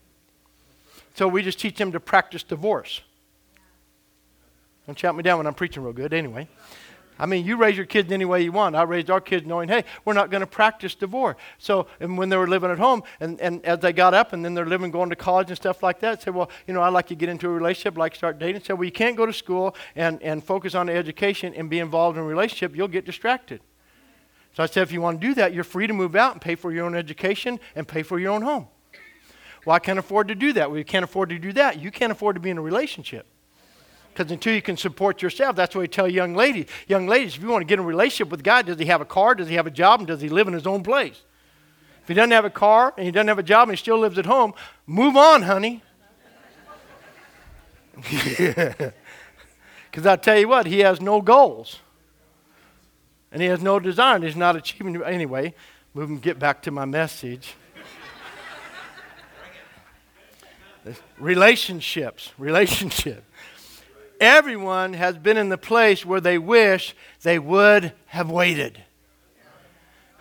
[1.13, 3.01] So we just teach them to practice divorce.
[4.87, 6.47] Don't shout me down when I'm preaching real good, anyway.
[7.19, 8.77] I mean, you raise your kids any way you want.
[8.77, 11.35] I raised our kids knowing, hey, we're not going to practice divorce.
[11.57, 14.43] So, and when they were living at home, and, and as they got up and
[14.43, 16.93] then they're living, going to college and stuff like that, said, well, you know, I'd
[16.93, 18.63] like to get into a relationship, like start dating.
[18.63, 22.17] Said, well, you can't go to school and, and focus on education and be involved
[22.17, 22.73] in a relationship.
[22.73, 23.59] You'll get distracted.
[24.55, 26.41] So I said, if you want to do that, you're free to move out and
[26.41, 28.67] pay for your own education and pay for your own home.
[29.65, 30.69] Well, I can't afford to do that.
[30.69, 31.81] Well, you can't afford to do that.
[31.81, 33.27] You can't afford to be in a relationship.
[34.19, 36.65] Because until you can support yourself, that's what we tell young ladies.
[36.89, 38.99] Young ladies, if you want to get in a relationship with God, does he have
[38.99, 39.33] a car?
[39.33, 40.01] Does he have a job?
[40.01, 41.21] And does he live in his own place?
[42.01, 43.97] If he doesn't have a car and he doesn't have a job and he still
[43.97, 44.53] lives at home,
[44.85, 45.81] move on, honey.
[49.89, 51.79] Because I tell you what, he has no goals.
[53.31, 55.01] And he has no desire, and he's not achieving.
[55.01, 55.55] Anyway,
[55.93, 57.55] move and get back to my message.
[61.17, 63.23] relationships, relationships.
[64.19, 68.83] Everyone has been in the place where they wish they would have waited.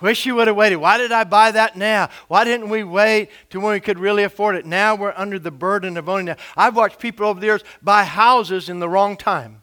[0.00, 0.76] Wish you would have waited.
[0.76, 2.08] Why did I buy that now?
[2.28, 4.64] Why didn't we wait to when we could really afford it?
[4.64, 6.38] Now we're under the burden of owning that.
[6.56, 9.62] I've watched people over the years buy houses in the wrong time.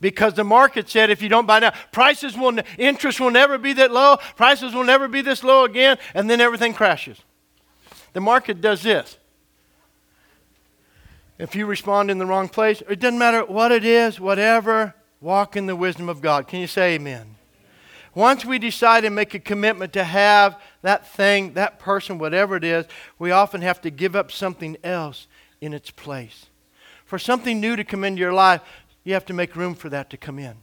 [0.00, 3.74] Because the market said if you don't buy now, prices will, interest will never be
[3.74, 7.18] that low, prices will never be this low again, and then everything crashes.
[8.12, 9.18] The market does this
[11.38, 15.56] if you respond in the wrong place, it doesn't matter what it is, whatever, walk
[15.56, 16.48] in the wisdom of God.
[16.48, 17.36] Can you say amen?
[18.14, 22.64] Once we decide and make a commitment to have that thing, that person, whatever it
[22.64, 22.86] is,
[23.18, 25.28] we often have to give up something else
[25.60, 26.46] in its place.
[27.04, 28.60] For something new to come into your life,
[29.04, 30.56] you have to make room for that to come in.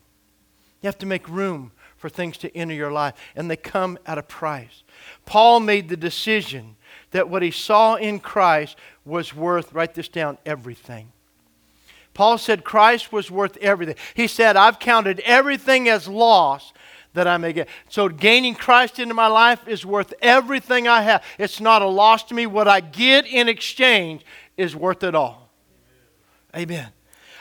[0.81, 4.17] You have to make room for things to enter your life, and they come at
[4.17, 4.83] a price.
[5.25, 6.75] Paul made the decision
[7.11, 11.11] that what he saw in Christ was worth, write this down, everything.
[12.13, 13.95] Paul said Christ was worth everything.
[14.13, 16.71] He said, I've counted everything as loss
[17.13, 17.67] that I may get.
[17.89, 21.23] So gaining Christ into my life is worth everything I have.
[21.37, 22.45] It's not a loss to me.
[22.45, 24.25] What I get in exchange
[24.57, 25.49] is worth it all.
[26.55, 26.89] Amen.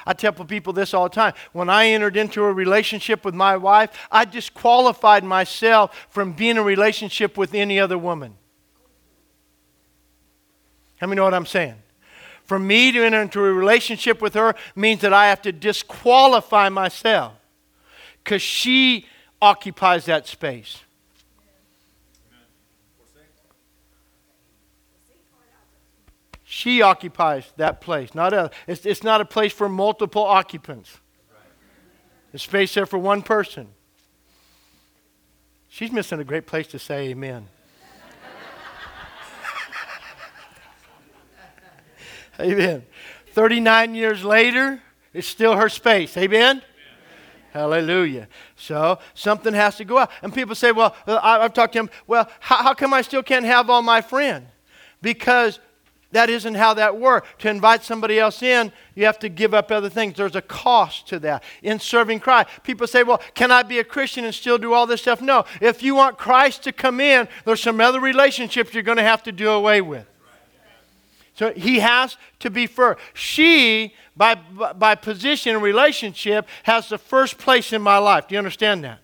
[0.07, 1.35] I tell people this all the time.
[1.53, 6.59] When I entered into a relationship with my wife, I disqualified myself from being in
[6.59, 8.37] a relationship with any other woman.
[10.99, 11.77] How many know what I'm saying?
[12.45, 16.69] For me to enter into a relationship with her means that I have to disqualify
[16.69, 17.33] myself
[18.23, 19.07] because she
[19.41, 20.81] occupies that space.
[26.45, 28.15] She occupies that place.
[28.15, 30.99] Not a, it's, it's not a place for multiple occupants.
[32.31, 33.69] There's space there for one person.
[35.69, 37.49] She's missing a great place to say amen.
[42.41, 42.85] Amen.
[43.33, 44.81] 39 years later,
[45.13, 46.17] it's still her space.
[46.17, 46.57] Amen?
[46.57, 46.63] Amen?
[47.53, 48.29] Hallelujah.
[48.57, 50.11] So something has to go out.
[50.23, 53.23] And people say, well, uh, I've talked to him, well, how, how come I still
[53.23, 54.47] can't have all my friends?
[55.01, 55.61] Because
[56.15, 57.29] that isn't how that works.
[57.41, 60.17] To invite somebody else in, you have to give up other things.
[60.17, 62.49] There's a cost to that in serving Christ.
[62.63, 65.21] People say, well, can I be a Christian and still do all this stuff?
[65.21, 65.45] No.
[65.61, 69.25] If you want Christ to come in, there's some other relationships you're going to have
[69.25, 70.07] to do away with.
[71.35, 73.01] So he has to be first.
[73.13, 78.29] She, by, by position and relationship, has the first place in my life.
[78.29, 79.01] Do you understand that?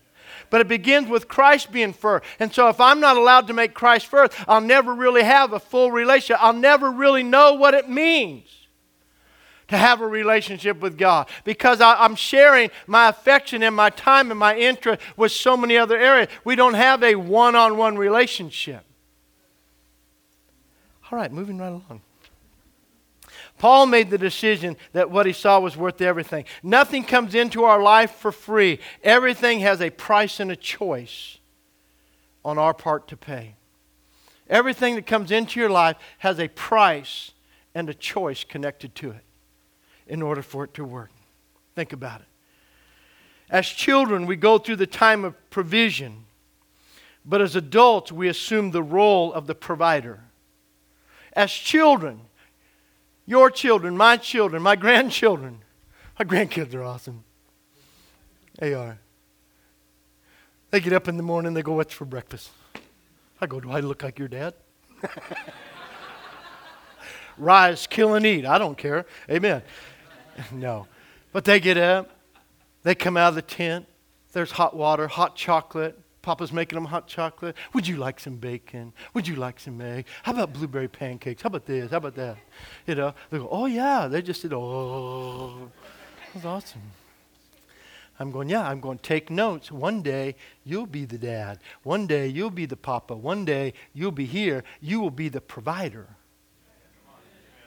[0.48, 2.24] But it begins with Christ being first.
[2.38, 5.60] And so if I'm not allowed to make Christ first, I'll never really have a
[5.60, 6.42] full relationship.
[6.42, 8.48] I'll never really know what it means
[9.68, 14.30] to have a relationship with God because I, am sharing my affection and my time
[14.30, 16.28] and my interest with so many other areas.
[16.44, 18.84] We don't have a one on one relationship.
[21.10, 22.02] All right, moving right along.
[23.60, 26.46] Paul made the decision that what he saw was worth everything.
[26.62, 31.36] Nothing comes into our life for free, everything has a price and a choice
[32.42, 33.56] on our part to pay.
[34.48, 37.32] Everything that comes into your life has a price
[37.74, 39.24] and a choice connected to it
[40.06, 41.10] in order for it to work.
[41.74, 42.26] Think about it.
[43.50, 46.24] As children, we go through the time of provision,
[47.26, 50.20] but as adults, we assume the role of the provider.
[51.34, 52.22] As children,
[53.30, 55.60] your children, my children, my grandchildren,
[56.18, 57.22] my grandkids are awesome.
[58.58, 58.98] They are.
[60.72, 62.50] They get up in the morning, they go, What's for breakfast?
[63.40, 64.54] I go, Do I look like your dad?
[67.38, 68.44] Rise, kill, and eat.
[68.44, 69.06] I don't care.
[69.30, 69.62] Amen.
[70.52, 70.88] no.
[71.32, 72.10] But they get up,
[72.82, 73.86] they come out of the tent.
[74.32, 75.98] There's hot water, hot chocolate.
[76.22, 77.56] Papa's making them hot chocolate.
[77.72, 78.92] Would you like some bacon?
[79.14, 80.06] Would you like some egg?
[80.22, 81.42] How about blueberry pancakes?
[81.42, 81.90] How about this?
[81.90, 82.36] How about that?
[82.86, 84.06] You know, they go, oh yeah.
[84.06, 85.70] They just said, oh,
[86.34, 86.82] that's awesome.
[88.18, 89.72] I'm going, yeah, I'm going to take notes.
[89.72, 91.58] One day you'll be the dad.
[91.84, 93.16] One day you'll be the papa.
[93.16, 94.62] One day you'll be here.
[94.82, 96.06] You will be the provider.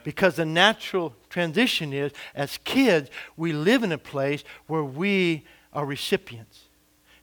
[0.04, 5.84] Because the natural transition is, as kids, we live in a place where we are
[5.84, 6.68] recipients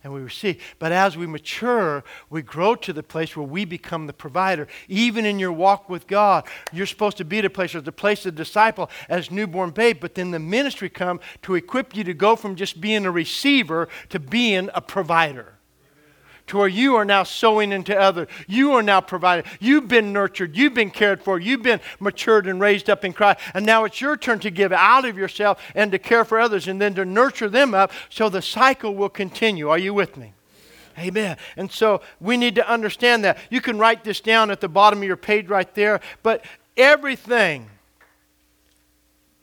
[0.03, 0.61] and we receive.
[0.79, 4.67] But as we mature, we grow to the place where we become the provider.
[4.87, 7.91] Even in your walk with God, you're supposed to be at a place as the
[7.91, 12.13] place of disciple as newborn babe, but then the ministry come to equip you to
[12.13, 15.53] go from just being a receiver to being a provider
[16.47, 18.27] to where you are now sowing into others.
[18.47, 19.49] You are now providing.
[19.59, 20.55] You've been nurtured.
[20.55, 21.39] You've been cared for.
[21.39, 23.39] You've been matured and raised up in Christ.
[23.53, 26.67] And now it's your turn to give out of yourself and to care for others
[26.67, 29.69] and then to nurture them up so the cycle will continue.
[29.69, 30.33] Are you with me?
[30.97, 31.37] Amen.
[31.55, 33.37] And so we need to understand that.
[33.49, 36.01] You can write this down at the bottom of your page right there.
[36.21, 36.43] But
[36.75, 37.69] everything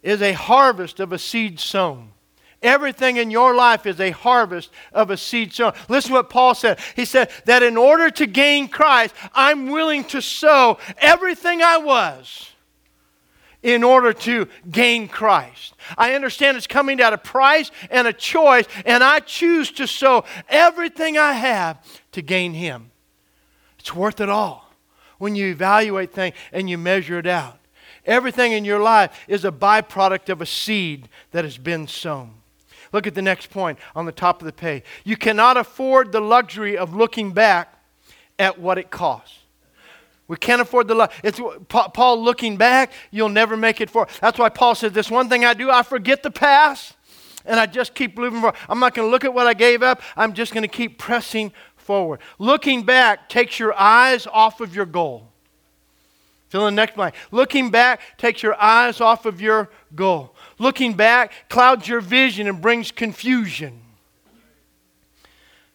[0.03, 2.11] is a harvest of a seed sown.
[2.63, 5.75] Everything in your life is a harvest of a seed sown.
[5.89, 6.81] Listen to what Paul said.
[6.97, 12.51] He said that in order to gain Christ, I'm willing to sow everything I was
[13.63, 15.75] in order to gain Christ.
[15.97, 20.25] I understand it's coming at a price and a choice, and I choose to sow
[20.49, 22.91] everything I have to gain Him.
[23.79, 24.73] It's worth it all
[25.19, 27.59] when you evaluate things and you measure it out.
[28.05, 32.35] Everything in your life is a byproduct of a seed that has been sown.
[32.93, 34.85] Look at the next point on the top of the page.
[35.05, 37.75] You cannot afford the luxury of looking back
[38.39, 39.39] at what it costs.
[40.29, 44.11] We can't afford the lu- it's Paul looking back, you'll never make it forward.
[44.21, 46.97] That's why Paul says this one thing I do, I forget the past
[47.47, 48.59] and I just keep moving forward.
[48.69, 50.03] I'm not going to look at what I gave up.
[50.17, 52.21] I'm just going to keep pressing forward.
[52.39, 55.29] Looking back takes your eyes off of your goal.
[56.51, 57.13] Fill in the next line.
[57.31, 60.35] Looking back takes your eyes off of your goal.
[60.59, 63.81] Looking back clouds your vision and brings confusion.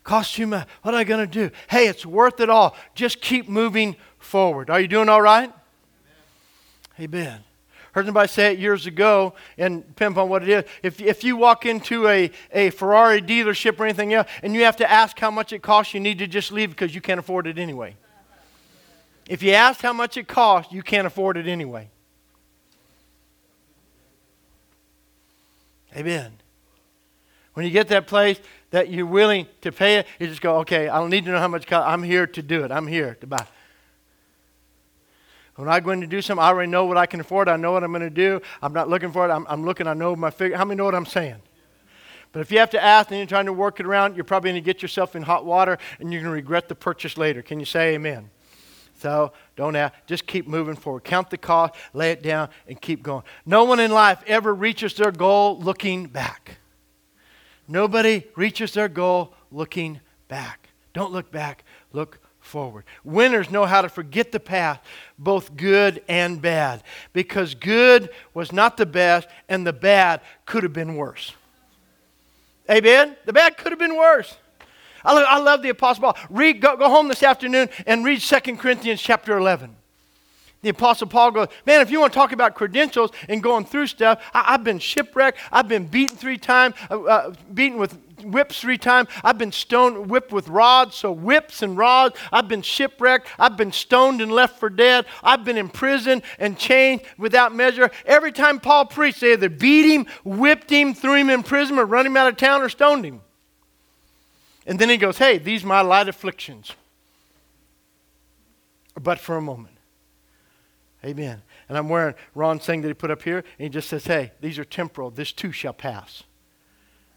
[0.03, 0.67] Cost you much.
[0.81, 1.53] What am I going to do?
[1.69, 2.75] Hey, it's worth it all.
[2.93, 4.69] Just keep moving forward.
[4.69, 5.51] Are you doing all right?
[6.99, 7.39] Amen.
[7.93, 10.63] Heard somebody say it years ago, and depending on what it is.
[10.81, 14.77] If, if you walk into a, a Ferrari dealership or anything else, and you have
[14.77, 17.45] to ask how much it costs, you need to just leave because you can't afford
[17.45, 17.95] it anyway.
[19.29, 21.89] If you ask how much it costs, you can't afford it anyway.
[25.95, 26.34] Amen.
[27.53, 28.39] When you get that place
[28.71, 31.39] that you're willing to pay it, you just go, okay, I don't need to know
[31.39, 31.88] how much cost.
[31.88, 32.71] I'm here to do it.
[32.71, 33.45] I'm here to buy.
[35.56, 37.47] When I go in to do something, I already know what I can afford.
[37.47, 38.41] I know what I'm going to do.
[38.62, 39.32] I'm not looking for it.
[39.32, 39.86] I'm, I'm looking.
[39.86, 40.58] I know my figure.
[40.58, 41.41] How many know what I'm saying?
[42.32, 44.49] But if you have to ask and you're trying to work it around, you're probably
[44.49, 47.43] going to get yourself in hot water and you're going to regret the purchase later.
[47.43, 48.32] Can you say amen?
[49.03, 49.93] So don't ask.
[50.07, 51.03] Just keep moving forward.
[51.03, 53.23] Count the cost, lay it down, and keep going.
[53.45, 56.59] No one in life ever reaches their goal looking back.
[57.67, 60.69] Nobody reaches their goal looking back.
[60.93, 62.85] Don't look back, look forward.
[63.03, 64.79] Winners know how to forget the past,
[65.19, 70.71] both good and bad, because good was not the best and the bad could have
[70.71, 71.33] been worse.
[72.71, 73.17] Amen?
[73.25, 74.37] The bad could have been worse.
[75.03, 76.17] I love, I love the Apostle Paul.
[76.29, 79.75] Read, go, go home this afternoon and read 2 Corinthians chapter 11
[80.63, 83.87] the Apostle Paul goes, Man, if you want to talk about credentials and going through
[83.87, 85.37] stuff, I, have been shipwrecked.
[85.51, 89.09] I've been beaten three times, uh, uh, beaten with whips three times.
[89.23, 92.17] I've been stoned, whipped with rods, so whips and rods.
[92.31, 93.27] I've been shipwrecked.
[93.37, 95.05] I've been stoned and left for dead.
[95.21, 97.91] I've been in prison and chained without measure.
[98.05, 101.86] Every time Paul preached, they either beat him, whipped him, threw him in prison, or
[101.86, 103.21] run him out of town, or stoned him.
[104.66, 106.74] And then he goes, Hey, these my light afflictions.
[108.99, 109.74] But for a moment.
[111.05, 111.41] Amen.
[111.68, 114.32] And I'm wearing Ron's thing that he put up here, and he just says, hey,
[114.39, 115.09] these are temporal.
[115.09, 116.24] This too shall pass.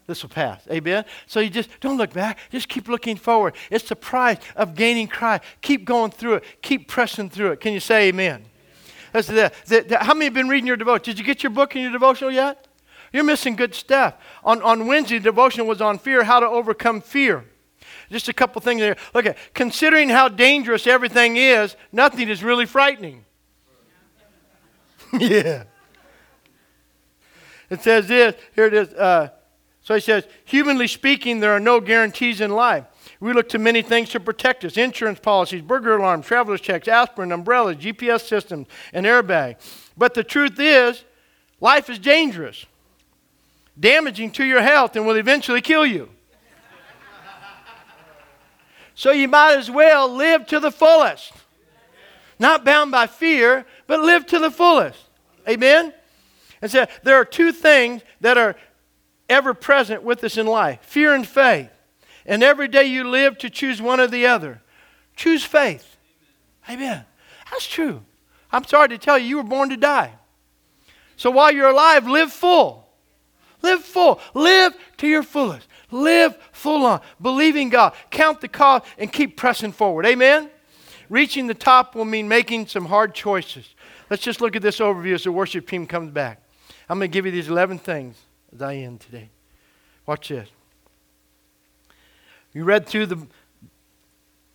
[0.07, 0.61] This will pass.
[0.71, 1.05] Amen?
[1.25, 2.39] So you just don't look back.
[2.49, 3.55] Just keep looking forward.
[3.69, 5.43] It's the price of gaining Christ.
[5.61, 6.43] Keep going through it.
[6.61, 7.59] Keep pressing through it.
[7.59, 8.45] Can you say amen?
[9.11, 11.03] That's how many have been reading your devotion?
[11.03, 12.66] Did you get your book and your devotional yet?
[13.13, 14.15] You're missing good stuff.
[14.43, 17.45] On, on Wednesday, devotion was on fear, how to overcome fear.
[18.11, 18.95] Just a couple things there.
[19.13, 23.25] Look at considering how dangerous everything is, nothing is really frightening.
[25.19, 25.63] yeah.
[27.69, 28.89] It says this, here it is.
[28.93, 29.29] Uh,
[29.81, 32.85] so he says, humanly speaking, there are no guarantees in life.
[33.19, 37.31] We look to many things to protect us insurance policies, burglar alarms, traveler's checks, aspirin,
[37.31, 39.55] umbrellas, GPS systems, and airbag.
[39.97, 41.03] But the truth is,
[41.59, 42.65] life is dangerous,
[43.79, 46.09] damaging to your health, and will eventually kill you.
[48.95, 51.33] so you might as well live to the fullest.
[52.39, 54.99] Not bound by fear, but live to the fullest.
[55.47, 55.93] Amen?
[56.61, 58.55] And so there are two things that are
[59.29, 61.69] ever present with us in life fear and faith.
[62.25, 64.61] And every day you live to choose one or the other.
[65.15, 65.97] Choose faith.
[66.69, 67.05] Amen.
[67.49, 68.03] That's true.
[68.51, 70.13] I'm sorry to tell you, you were born to die.
[71.15, 72.86] So while you're alive, live full.
[73.61, 74.19] Live full.
[74.33, 75.67] Live to your fullest.
[75.91, 77.01] Live full on.
[77.21, 77.93] Believing God.
[78.11, 80.05] Count the cost and keep pressing forward.
[80.05, 80.49] Amen?
[81.09, 83.73] Reaching the top will mean making some hard choices.
[84.09, 86.41] Let's just look at this overview as the worship team comes back.
[86.89, 88.17] I'm going to give you these 11 things
[88.53, 89.29] as I end today.
[90.05, 90.49] Watch this.
[92.53, 93.27] You read through the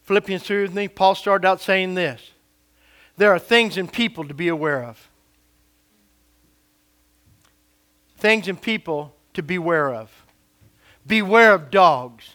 [0.05, 0.89] Philippians 3 with me.
[0.89, 2.31] Paul started out saying this
[3.17, 5.09] There are things and people to be aware of.
[8.23, 10.09] Things and people to beware of.
[11.05, 12.35] Beware of dogs.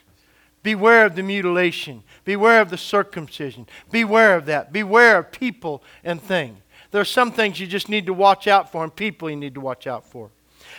[0.62, 2.04] Beware of the mutilation.
[2.26, 3.66] Beware of the circumcision.
[3.90, 4.74] Beware of that.
[4.74, 6.60] Beware of people and things.
[6.92, 9.54] There are some things you just need to watch out for, and people you need
[9.54, 10.30] to watch out for.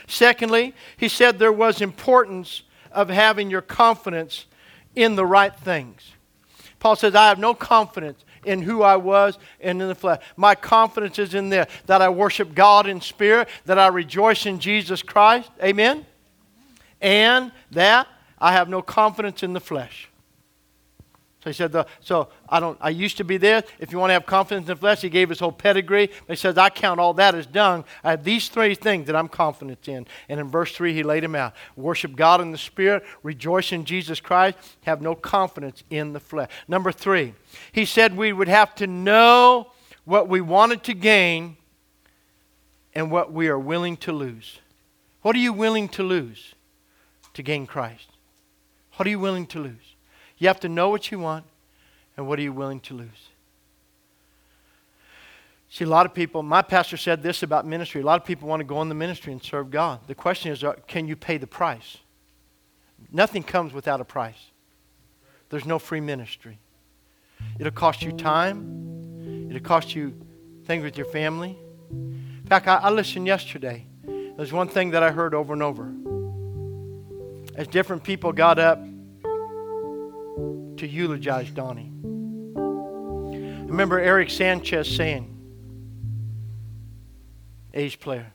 [0.07, 4.45] Secondly, he said there was importance of having your confidence
[4.95, 6.13] in the right things.
[6.81, 10.23] Paul says, I have no confidence in who I was and in the flesh.
[10.37, 14.59] My confidence is in this that I worship God in spirit, that I rejoice in
[14.59, 15.51] Jesus Christ.
[15.63, 16.07] Amen.
[17.01, 20.09] And that I have no confidence in the flesh.
[21.41, 23.63] So he said, the, so I don't I used to be this.
[23.79, 26.09] If you want to have confidence in the flesh, he gave his whole pedigree.
[26.27, 27.85] But he says, I count all that as dung.
[28.03, 30.07] I have these three things that I'm confident in.
[30.29, 31.55] And in verse 3, he laid them out.
[31.77, 36.51] Worship God in the Spirit, rejoice in Jesus Christ, have no confidence in the flesh.
[36.67, 37.35] Number three,
[37.71, 39.71] he said we would have to know
[40.05, 41.57] what we wanted to gain
[42.95, 44.59] and what we are willing to lose.
[45.23, 46.55] What are you willing to lose
[47.35, 48.09] to gain Christ?
[48.97, 49.95] What are you willing to lose?
[50.39, 51.45] You have to know what you want
[52.17, 53.29] and what are you willing to lose.
[55.71, 58.01] See, a lot of people, my pastor said this about ministry.
[58.01, 60.01] A lot of people want to go in the ministry and serve God.
[60.07, 61.99] The question is, uh, can you pay the price?
[63.13, 64.51] Nothing comes without a price.
[65.51, 66.59] There's no free ministry.
[67.59, 70.15] It'll cost you time, it'll cost you
[70.65, 71.57] things with your family.
[71.91, 73.85] In fact, I, I listened yesterday.
[74.37, 75.93] There's one thing that I heard over and over.
[77.55, 78.81] As different people got up
[80.79, 81.93] to eulogize Donnie.
[82.57, 85.35] I remember Eric Sanchez saying,
[87.75, 88.33] ace player.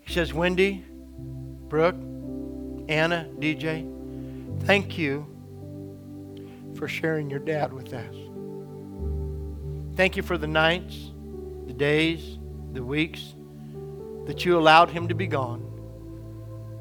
[0.00, 0.84] He says, Wendy,
[1.68, 1.96] Brooke,
[2.88, 3.86] Anna, DJ,
[4.64, 5.26] thank you
[6.74, 8.14] for sharing your dad with us.
[9.96, 11.10] Thank you for the nights,
[11.66, 12.38] the days,
[12.72, 13.34] the weeks
[14.26, 15.64] that you allowed him to be gone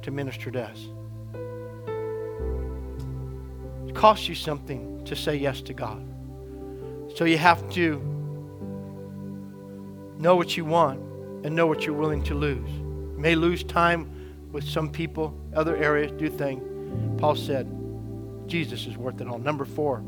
[0.04, 0.88] to minister to us
[3.98, 6.06] costs you something to say yes to God.
[7.16, 8.00] So you have to
[10.20, 11.00] know what you want
[11.44, 12.70] and know what you're willing to lose.
[12.70, 14.08] You may lose time
[14.52, 16.64] with some people, other areas, do things.
[17.20, 17.68] Paul said,
[18.46, 19.40] Jesus is worth it all.
[19.40, 20.04] Number four,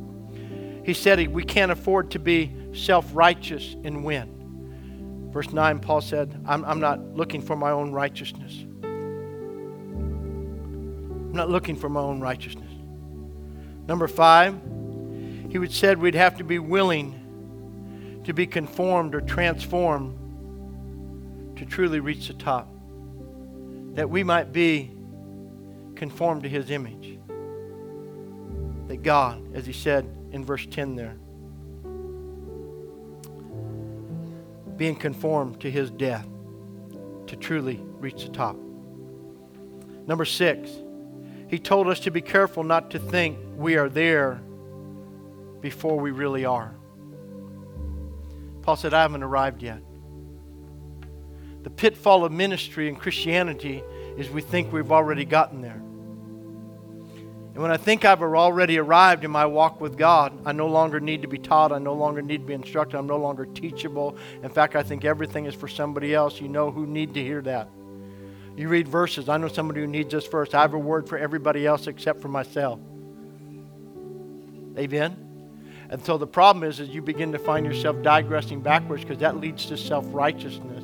[0.86, 5.30] he said we can't afford to be self righteous and win.
[5.32, 8.54] Verse 9, Paul said, I'm, I'm not looking for my own righteousness.
[11.24, 12.69] I'm not looking for my own righteousness.
[13.90, 14.54] Number five,
[15.50, 20.16] he would said we'd have to be willing to be conformed or transformed
[21.58, 22.72] to truly reach the top.
[23.96, 24.92] That we might be
[25.96, 27.18] conformed to his image.
[28.90, 31.16] That God, as he said in verse 10 there,
[34.78, 36.28] being conformed to his death
[37.26, 38.56] to truly reach the top.
[40.06, 40.70] Number six,
[41.50, 44.40] he told us to be careful not to think we are there
[45.62, 46.76] before we really are.
[48.62, 49.82] Paul said, I haven't arrived yet.
[51.64, 53.84] The pitfall of ministry and Christianity
[54.16, 55.82] is we think we've already gotten there.
[57.54, 61.00] And when I think I've already arrived in my walk with God, I no longer
[61.00, 61.72] need to be taught.
[61.72, 62.98] I no longer need to be instructed.
[62.98, 64.18] I'm no longer teachable.
[64.44, 66.40] In fact, I think everything is for somebody else.
[66.40, 67.70] You know who need to hear that.
[68.60, 69.30] You read verses.
[69.30, 70.54] I know somebody who needs this verse.
[70.54, 72.78] I have a word for everybody else except for myself.
[74.78, 75.16] Amen?
[75.90, 79.38] And so the problem is, is you begin to find yourself digressing backwards because that
[79.38, 80.84] leads to self-righteousness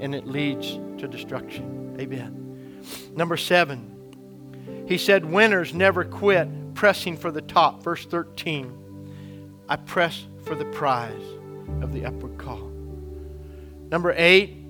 [0.00, 1.96] and it leads to destruction.
[1.98, 2.82] Amen.
[3.16, 7.82] Number seven, he said, Winners never quit pressing for the top.
[7.82, 11.24] Verse 13, I press for the prize
[11.80, 12.70] of the upward call.
[13.90, 14.61] Number eight,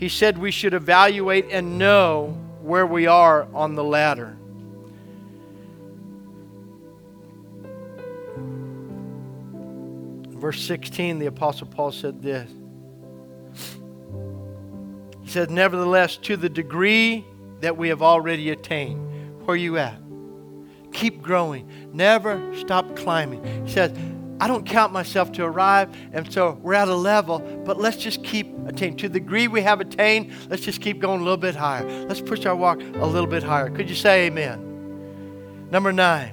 [0.00, 4.34] he said we should evaluate and know where we are on the ladder.
[10.40, 12.50] Verse 16, the Apostle Paul said this.
[15.20, 17.26] He said, Nevertheless, to the degree
[17.60, 20.00] that we have already attained, where you at?
[20.92, 21.70] Keep growing.
[21.92, 23.66] Never stop climbing.
[23.66, 23.92] He says,
[24.40, 28.24] I don't count myself to arrive, and so we're at a level, but let's just
[28.24, 28.96] keep attaining.
[28.96, 31.84] To the degree we have attained, let's just keep going a little bit higher.
[32.06, 33.68] Let's push our walk a little bit higher.
[33.68, 35.68] Could you say amen?
[35.70, 36.32] Number nine,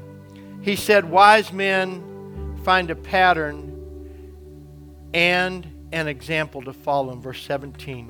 [0.61, 3.67] he said, Wise men find a pattern
[5.13, 8.09] and an example to follow in verse 17.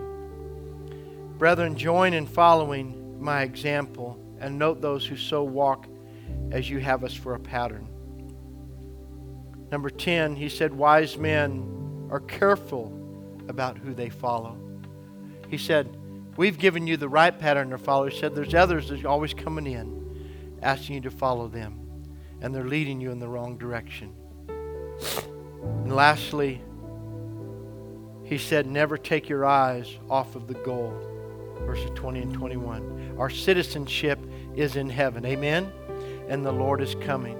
[1.39, 5.87] Brethren, join in following my example and note those who so walk
[6.51, 7.87] as you have us for a pattern.
[9.71, 12.93] Number 10, he said, Wise men are careful
[13.47, 14.57] about who they follow.
[15.49, 15.97] He said,
[16.35, 18.07] We've given you the right pattern to follow.
[18.07, 21.79] He said, There's others that are always coming in, asking you to follow them,
[22.41, 24.13] and they're leading you in the wrong direction.
[25.59, 26.61] And lastly,
[28.23, 30.93] he said, Never take your eyes off of the goal
[31.65, 33.15] verses 20 and 21.
[33.17, 34.19] Our citizenship
[34.55, 35.25] is in heaven.
[35.25, 35.71] Amen?
[36.29, 37.37] And the Lord is coming.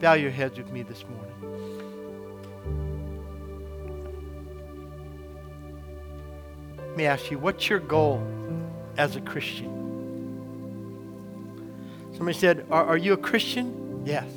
[0.00, 1.32] Bow your heads with me this morning.
[6.76, 8.26] Let me ask you, what's your goal
[8.98, 9.72] as a Christian?
[12.12, 14.02] Somebody said, Are, are you a Christian?
[14.04, 14.28] Yes.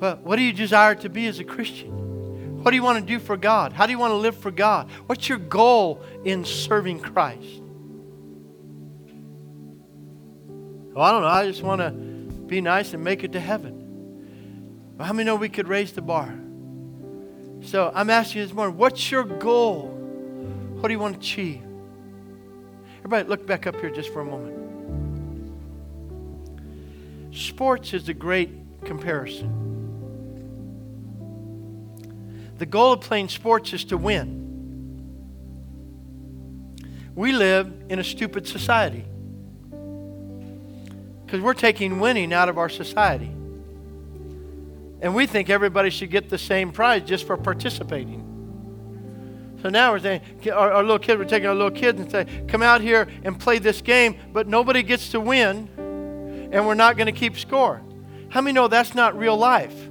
[0.00, 2.62] Well, what do you desire to be as a Christian?
[2.62, 3.72] What do you want to do for God?
[3.72, 4.88] How do you want to live for God?
[5.06, 7.60] What's your goal in serving Christ?
[10.92, 11.28] Well, I don't know.
[11.28, 12.11] I just want to
[12.52, 14.94] be nice and make it to heaven.
[14.98, 16.38] Well, how many know we could raise the bar?
[17.62, 19.88] So I'm asking you this morning, what's your goal?
[20.74, 21.62] What do you want to achieve?
[22.98, 24.58] Everybody, look back up here just for a moment.
[27.34, 28.50] Sports is a great
[28.84, 29.60] comparison.
[32.58, 34.40] The goal of playing sports is to win.
[37.14, 39.06] We live in a stupid society
[41.32, 43.32] because we're taking winning out of our society.
[45.00, 49.56] And we think everybody should get the same prize just for participating.
[49.62, 50.20] So now we're saying,
[50.52, 53.40] our, our, little kids, we're taking our little kids and say, come out here and
[53.40, 55.70] play this game, but nobody gets to win,
[56.52, 57.80] and we're not going to keep score.
[58.28, 59.88] How many know that's not real life?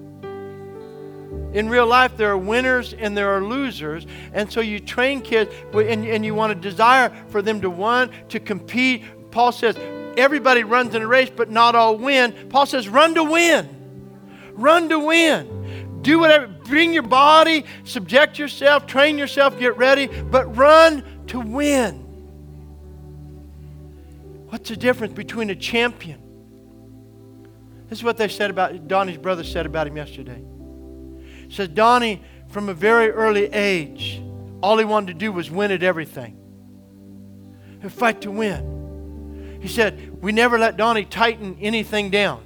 [1.53, 4.05] In real life, there are winners and there are losers.
[4.31, 8.11] And so you train kids and, and you want a desire for them to want,
[8.29, 9.05] to compete.
[9.31, 9.75] Paul says,
[10.17, 12.49] everybody runs in a race, but not all win.
[12.49, 13.67] Paul says, run to win.
[14.53, 15.99] Run to win.
[16.01, 16.47] Do whatever.
[16.47, 21.95] Bring your body, subject yourself, train yourself, get ready, but run to win.
[24.49, 26.19] What's the difference between a champion?
[27.89, 30.43] This is what they said about Donnie's brother said about him yesterday
[31.51, 34.21] says Donnie, from a very early age,
[34.63, 36.37] all he wanted to do was win at everything
[37.81, 38.80] and fight to win.
[39.61, 42.43] He said, We never let Donnie tighten anything down.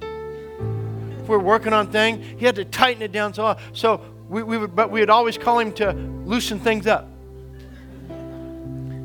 [1.22, 3.34] If we are working on things, he had to tighten it down.
[3.34, 6.86] So, uh, so we, we would, but we would always call him to loosen things
[6.86, 7.08] up.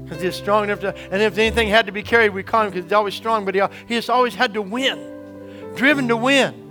[0.03, 2.70] Because he's strong enough to, and if anything had to be carried, we call him
[2.70, 6.62] because he's always strong, but he, he just always had to win, driven to win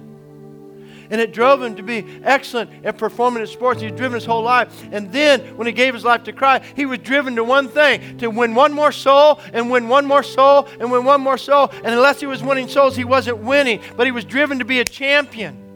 [1.10, 3.80] and it drove him to be excellent at performing in sports.
[3.80, 4.86] He was driven his whole life.
[4.92, 8.18] And then when he gave his life to Christ, he was driven to one thing
[8.18, 11.70] to win one more soul and win one more soul and win one more soul.
[11.72, 14.80] And unless he was winning souls, he wasn't winning, but he was driven to be
[14.80, 15.66] a champion.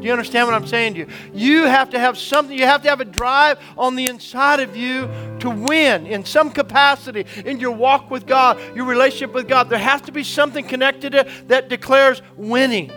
[0.00, 1.08] Do you understand what I'm saying to you?
[1.34, 4.76] You have to have something, you have to have a drive on the inside of
[4.76, 5.08] you
[5.40, 9.68] to win in some capacity in your walk with God, your relationship with God.
[9.68, 12.92] There has to be something connected to that declares winning.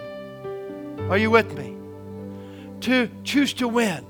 [1.10, 1.78] Are you with me?
[2.82, 4.06] To choose to win.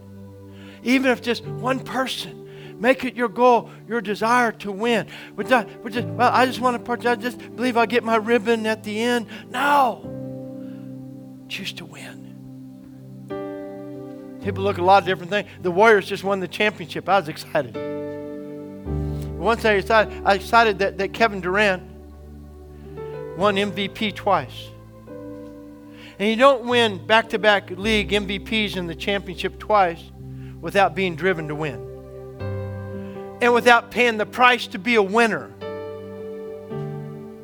[0.83, 2.37] Even if just one person.
[2.79, 5.05] Make it your goal, your desire to win.
[5.35, 5.67] But just,
[6.07, 9.27] well, I just want to, I just believe I'll get my ribbon at the end.
[9.51, 11.45] No.
[11.47, 12.21] Choose to win.
[14.43, 15.47] People look at a lot of different things.
[15.61, 17.07] The Warriors just won the championship.
[17.07, 17.75] I was excited.
[19.37, 21.83] Once I decided, I decided that, that Kevin Durant
[23.37, 24.70] won MVP twice.
[26.21, 30.03] And you don't win back to back league MVPs in the championship twice
[30.61, 31.79] without being driven to win
[33.41, 35.51] and without paying the price to be a winner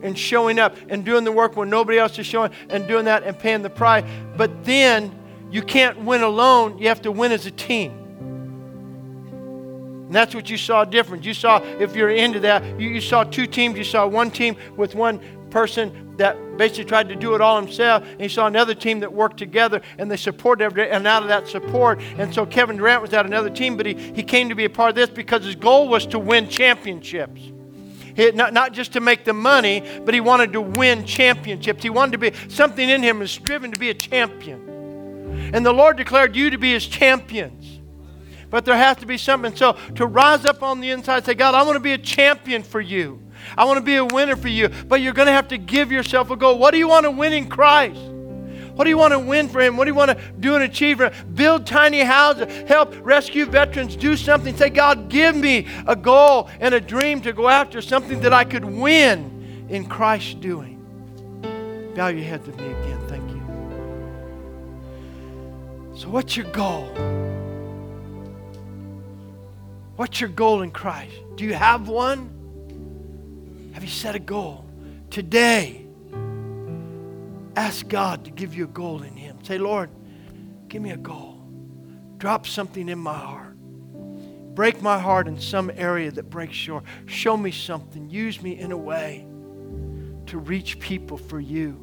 [0.04, 3.24] and showing up and doing the work when nobody else is showing and doing that
[3.24, 4.06] and paying the price.
[4.36, 5.12] But then
[5.50, 7.94] you can't win alone, you have to win as a team.
[10.06, 11.26] And that's what you saw different.
[11.26, 13.76] You saw, if you're into that, you, you saw two teams.
[13.76, 15.20] You saw one team with one
[15.50, 19.12] person that basically tried to do it all himself, and you saw another team that
[19.12, 22.02] worked together and they supported every day, and out of that support.
[22.18, 24.70] And so Kevin Durant was at another team, but he, he came to be a
[24.70, 27.42] part of this because his goal was to win championships.
[28.16, 31.84] He, not, not just to make the money, but he wanted to win championships.
[31.84, 35.52] He wanted to be, something in him was driven to be a champion.
[35.54, 37.80] And the Lord declared you to be his champions.
[38.50, 39.56] But there has to be something.
[39.56, 42.64] So to rise up on the inside, say, God, I want to be a champion
[42.64, 43.22] for you.
[43.56, 44.70] I want to be a winner for you.
[44.70, 46.58] But you're going to have to give yourself a goal.
[46.58, 48.02] What do you want to win in Christ?
[48.78, 49.76] What do you want to win for Him?
[49.76, 51.34] What do you want to do and achieve for Him?
[51.34, 54.56] Build tiny houses, help rescue veterans, do something.
[54.56, 58.44] Say, God, give me a goal and a dream to go after, something that I
[58.44, 60.76] could win in Christ's doing.
[61.96, 63.08] Bow your head with me again.
[63.08, 63.42] Thank you.
[66.00, 66.86] So, what's your goal?
[69.96, 71.16] What's your goal in Christ?
[71.36, 72.37] Do you have one?
[73.78, 74.66] Have you set a goal?
[75.12, 75.86] Today,
[77.56, 79.38] ask God to give you a goal in Him.
[79.44, 79.92] Say, Lord,
[80.68, 81.48] give me a goal.
[82.18, 83.56] Drop something in my heart.
[84.56, 86.82] Break my heart in some area that breaks your.
[87.06, 88.10] Show me something.
[88.10, 89.28] Use me in a way
[90.26, 91.80] to reach people for you.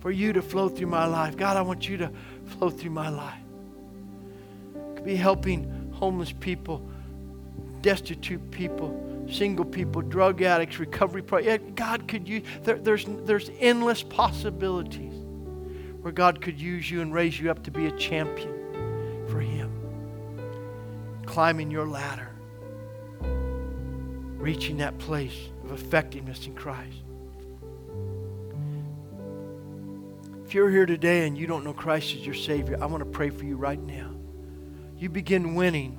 [0.00, 1.36] For you to flow through my life.
[1.36, 2.10] God, I want you to
[2.58, 3.38] flow through my life.
[4.96, 6.84] Could be helping homeless people,
[7.82, 11.22] destitute people single people, drug addicts, recovery.
[11.22, 15.14] Pro- yeah, God could use, there, there's, there's endless possibilities
[16.00, 18.52] where God could use you and raise you up to be a champion
[19.28, 19.70] for Him.
[21.24, 22.30] Climbing your ladder,
[24.36, 26.98] reaching that place of effectiveness in Christ.
[30.44, 33.10] If you're here today and you don't know Christ as your Savior, I want to
[33.10, 34.10] pray for you right now.
[34.98, 35.98] You begin winning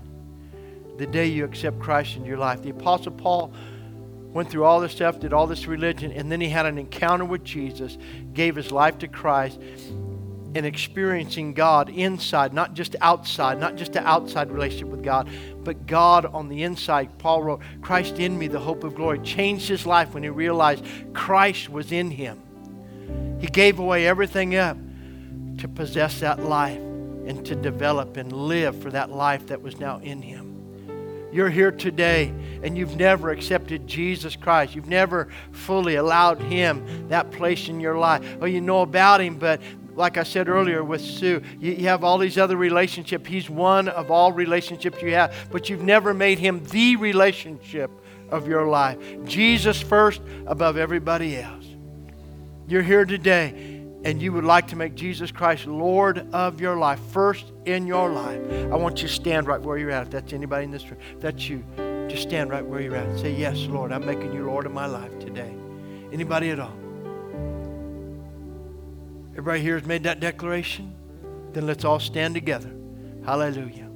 [0.97, 2.61] the day you accept Christ in your life.
[2.61, 3.51] The Apostle Paul
[4.35, 7.25] went through all this stuff, did all this religion, and then he had an encounter
[7.25, 7.97] with Jesus,
[8.33, 9.59] gave his life to Christ,
[10.55, 15.29] and experiencing God inside, not just outside, not just an outside relationship with God,
[15.63, 17.17] but God on the inside.
[17.17, 20.85] Paul wrote, Christ in me, the hope of glory, changed his life when he realized
[21.13, 22.41] Christ was in him.
[23.39, 24.77] He gave away everything up
[25.57, 29.99] to possess that life and to develop and live for that life that was now
[29.99, 30.44] in him
[31.35, 32.33] you're here today
[32.63, 37.97] and you've never accepted Jesus Christ, you've never fully allowed Him that place in your
[37.97, 39.61] life, or you know about Him, but
[39.95, 43.27] like I said earlier with Sue, you, you have all these other relationships.
[43.27, 47.91] He's one of all relationships you have, but you've never made Him the relationship
[48.29, 48.97] of your life.
[49.25, 51.65] Jesus first above everybody else.
[52.67, 53.74] You're here today
[54.05, 58.11] and you would like to make Jesus Christ Lord of your life, first in your
[58.11, 58.39] life,
[58.71, 60.03] I want you to stand right where you're at.
[60.03, 61.63] If that's anybody in this room, that's you,
[62.07, 63.19] just stand right where you're at.
[63.19, 65.55] Say, Yes, Lord, I'm making you Lord of my life today.
[66.13, 66.77] Anybody at all?
[69.31, 70.93] Everybody here has made that declaration?
[71.53, 72.71] Then let's all stand together.
[73.25, 73.89] Hallelujah.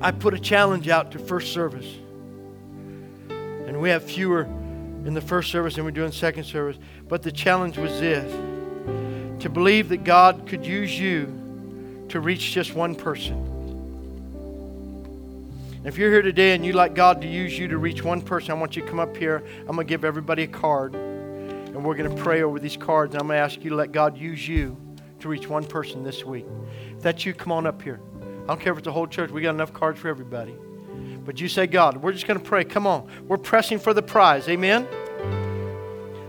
[0.00, 1.98] I put a challenge out to first service
[3.68, 4.44] and we have fewer
[5.04, 6.78] in the first service than we do in second service.
[7.06, 8.32] But the challenge was this
[9.42, 13.44] to believe that God could use you to reach just one person.
[15.84, 18.52] If you're here today and you'd like God to use you to reach one person,
[18.52, 19.44] I want you to come up here.
[19.60, 20.94] I'm going to give everybody a card.
[20.94, 23.14] And we're going to pray over these cards.
[23.14, 24.76] And I'm going to ask you to let God use you
[25.20, 26.46] to reach one person this week.
[26.96, 28.00] If that's you, come on up here.
[28.44, 29.30] I don't care if it's a whole church.
[29.30, 30.56] We got enough cards for everybody.
[31.28, 32.64] But you say, God, we're just going to pray.
[32.64, 33.06] Come on.
[33.26, 34.48] We're pressing for the prize.
[34.48, 34.88] Amen?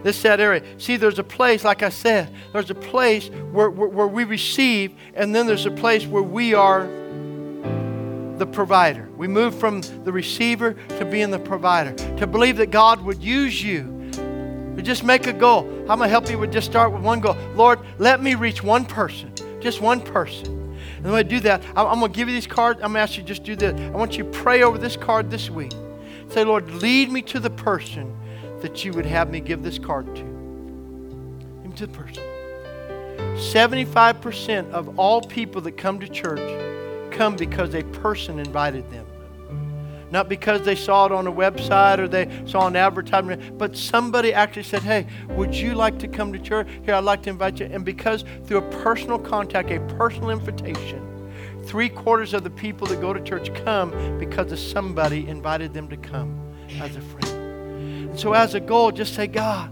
[0.03, 0.61] This sad area.
[0.77, 4.93] See, there's a place, like I said, there's a place where, where, where we receive,
[5.13, 6.81] and then there's a place where we are
[8.39, 9.07] the provider.
[9.15, 11.93] We move from the receiver to being the provider.
[12.17, 14.11] To believe that God would use you.
[14.75, 15.61] To just make a goal.
[15.89, 17.37] I'm going to help you with just start with one goal.
[17.55, 19.31] Lord, let me reach one person,
[19.61, 20.58] just one person.
[21.03, 22.79] And when I do that, I'm, I'm going to give you these cards.
[22.81, 23.79] I'm going to ask you just do this.
[23.79, 25.71] I want you to pray over this card this week.
[26.29, 28.15] Say, Lord, lead me to the person
[28.61, 30.23] that you would have me give this card to.
[30.23, 32.23] Lead me to the person.
[33.39, 36.41] 75% of all people that come to church
[37.11, 39.05] come because a person invited them.
[40.11, 44.33] Not because they saw it on a website or they saw an advertisement, but somebody
[44.33, 46.67] actually said, Hey, would you like to come to church?
[46.83, 47.67] Here, I'd like to invite you.
[47.67, 51.05] And because through a personal contact, a personal invitation,
[51.63, 55.87] three quarters of the people that go to church come because of somebody invited them
[55.89, 58.09] to come as a friend.
[58.09, 59.71] And so, as a goal, just say, God,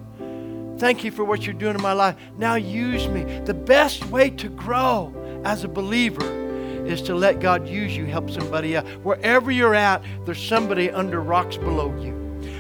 [0.78, 2.16] thank you for what you're doing in my life.
[2.38, 3.24] Now use me.
[3.46, 5.14] The best way to grow
[5.44, 6.47] as a believer
[6.88, 8.86] is to let God use you, help somebody out.
[9.04, 12.16] Wherever you're at, there's somebody under rocks below you.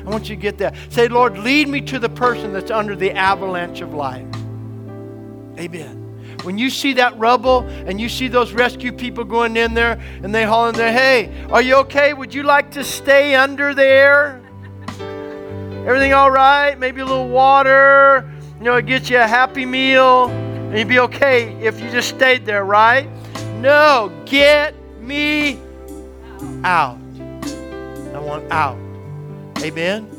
[0.05, 0.75] I want you to get that.
[0.89, 4.25] Say, Lord, lead me to the person that's under the avalanche of life.
[5.59, 6.03] Amen.
[6.43, 10.33] When you see that rubble and you see those rescue people going in there and
[10.33, 12.13] they haul in there, hey, are you okay?
[12.13, 14.41] Would you like to stay under there?
[15.85, 16.77] Everything all right?
[16.77, 20.99] Maybe a little water, you know, it gets you a happy meal, and you'd be
[20.99, 23.07] okay if you just stayed there, right?
[23.59, 25.59] No, get me
[26.63, 26.99] out.
[28.13, 28.77] I want out.
[29.63, 30.16] Amen.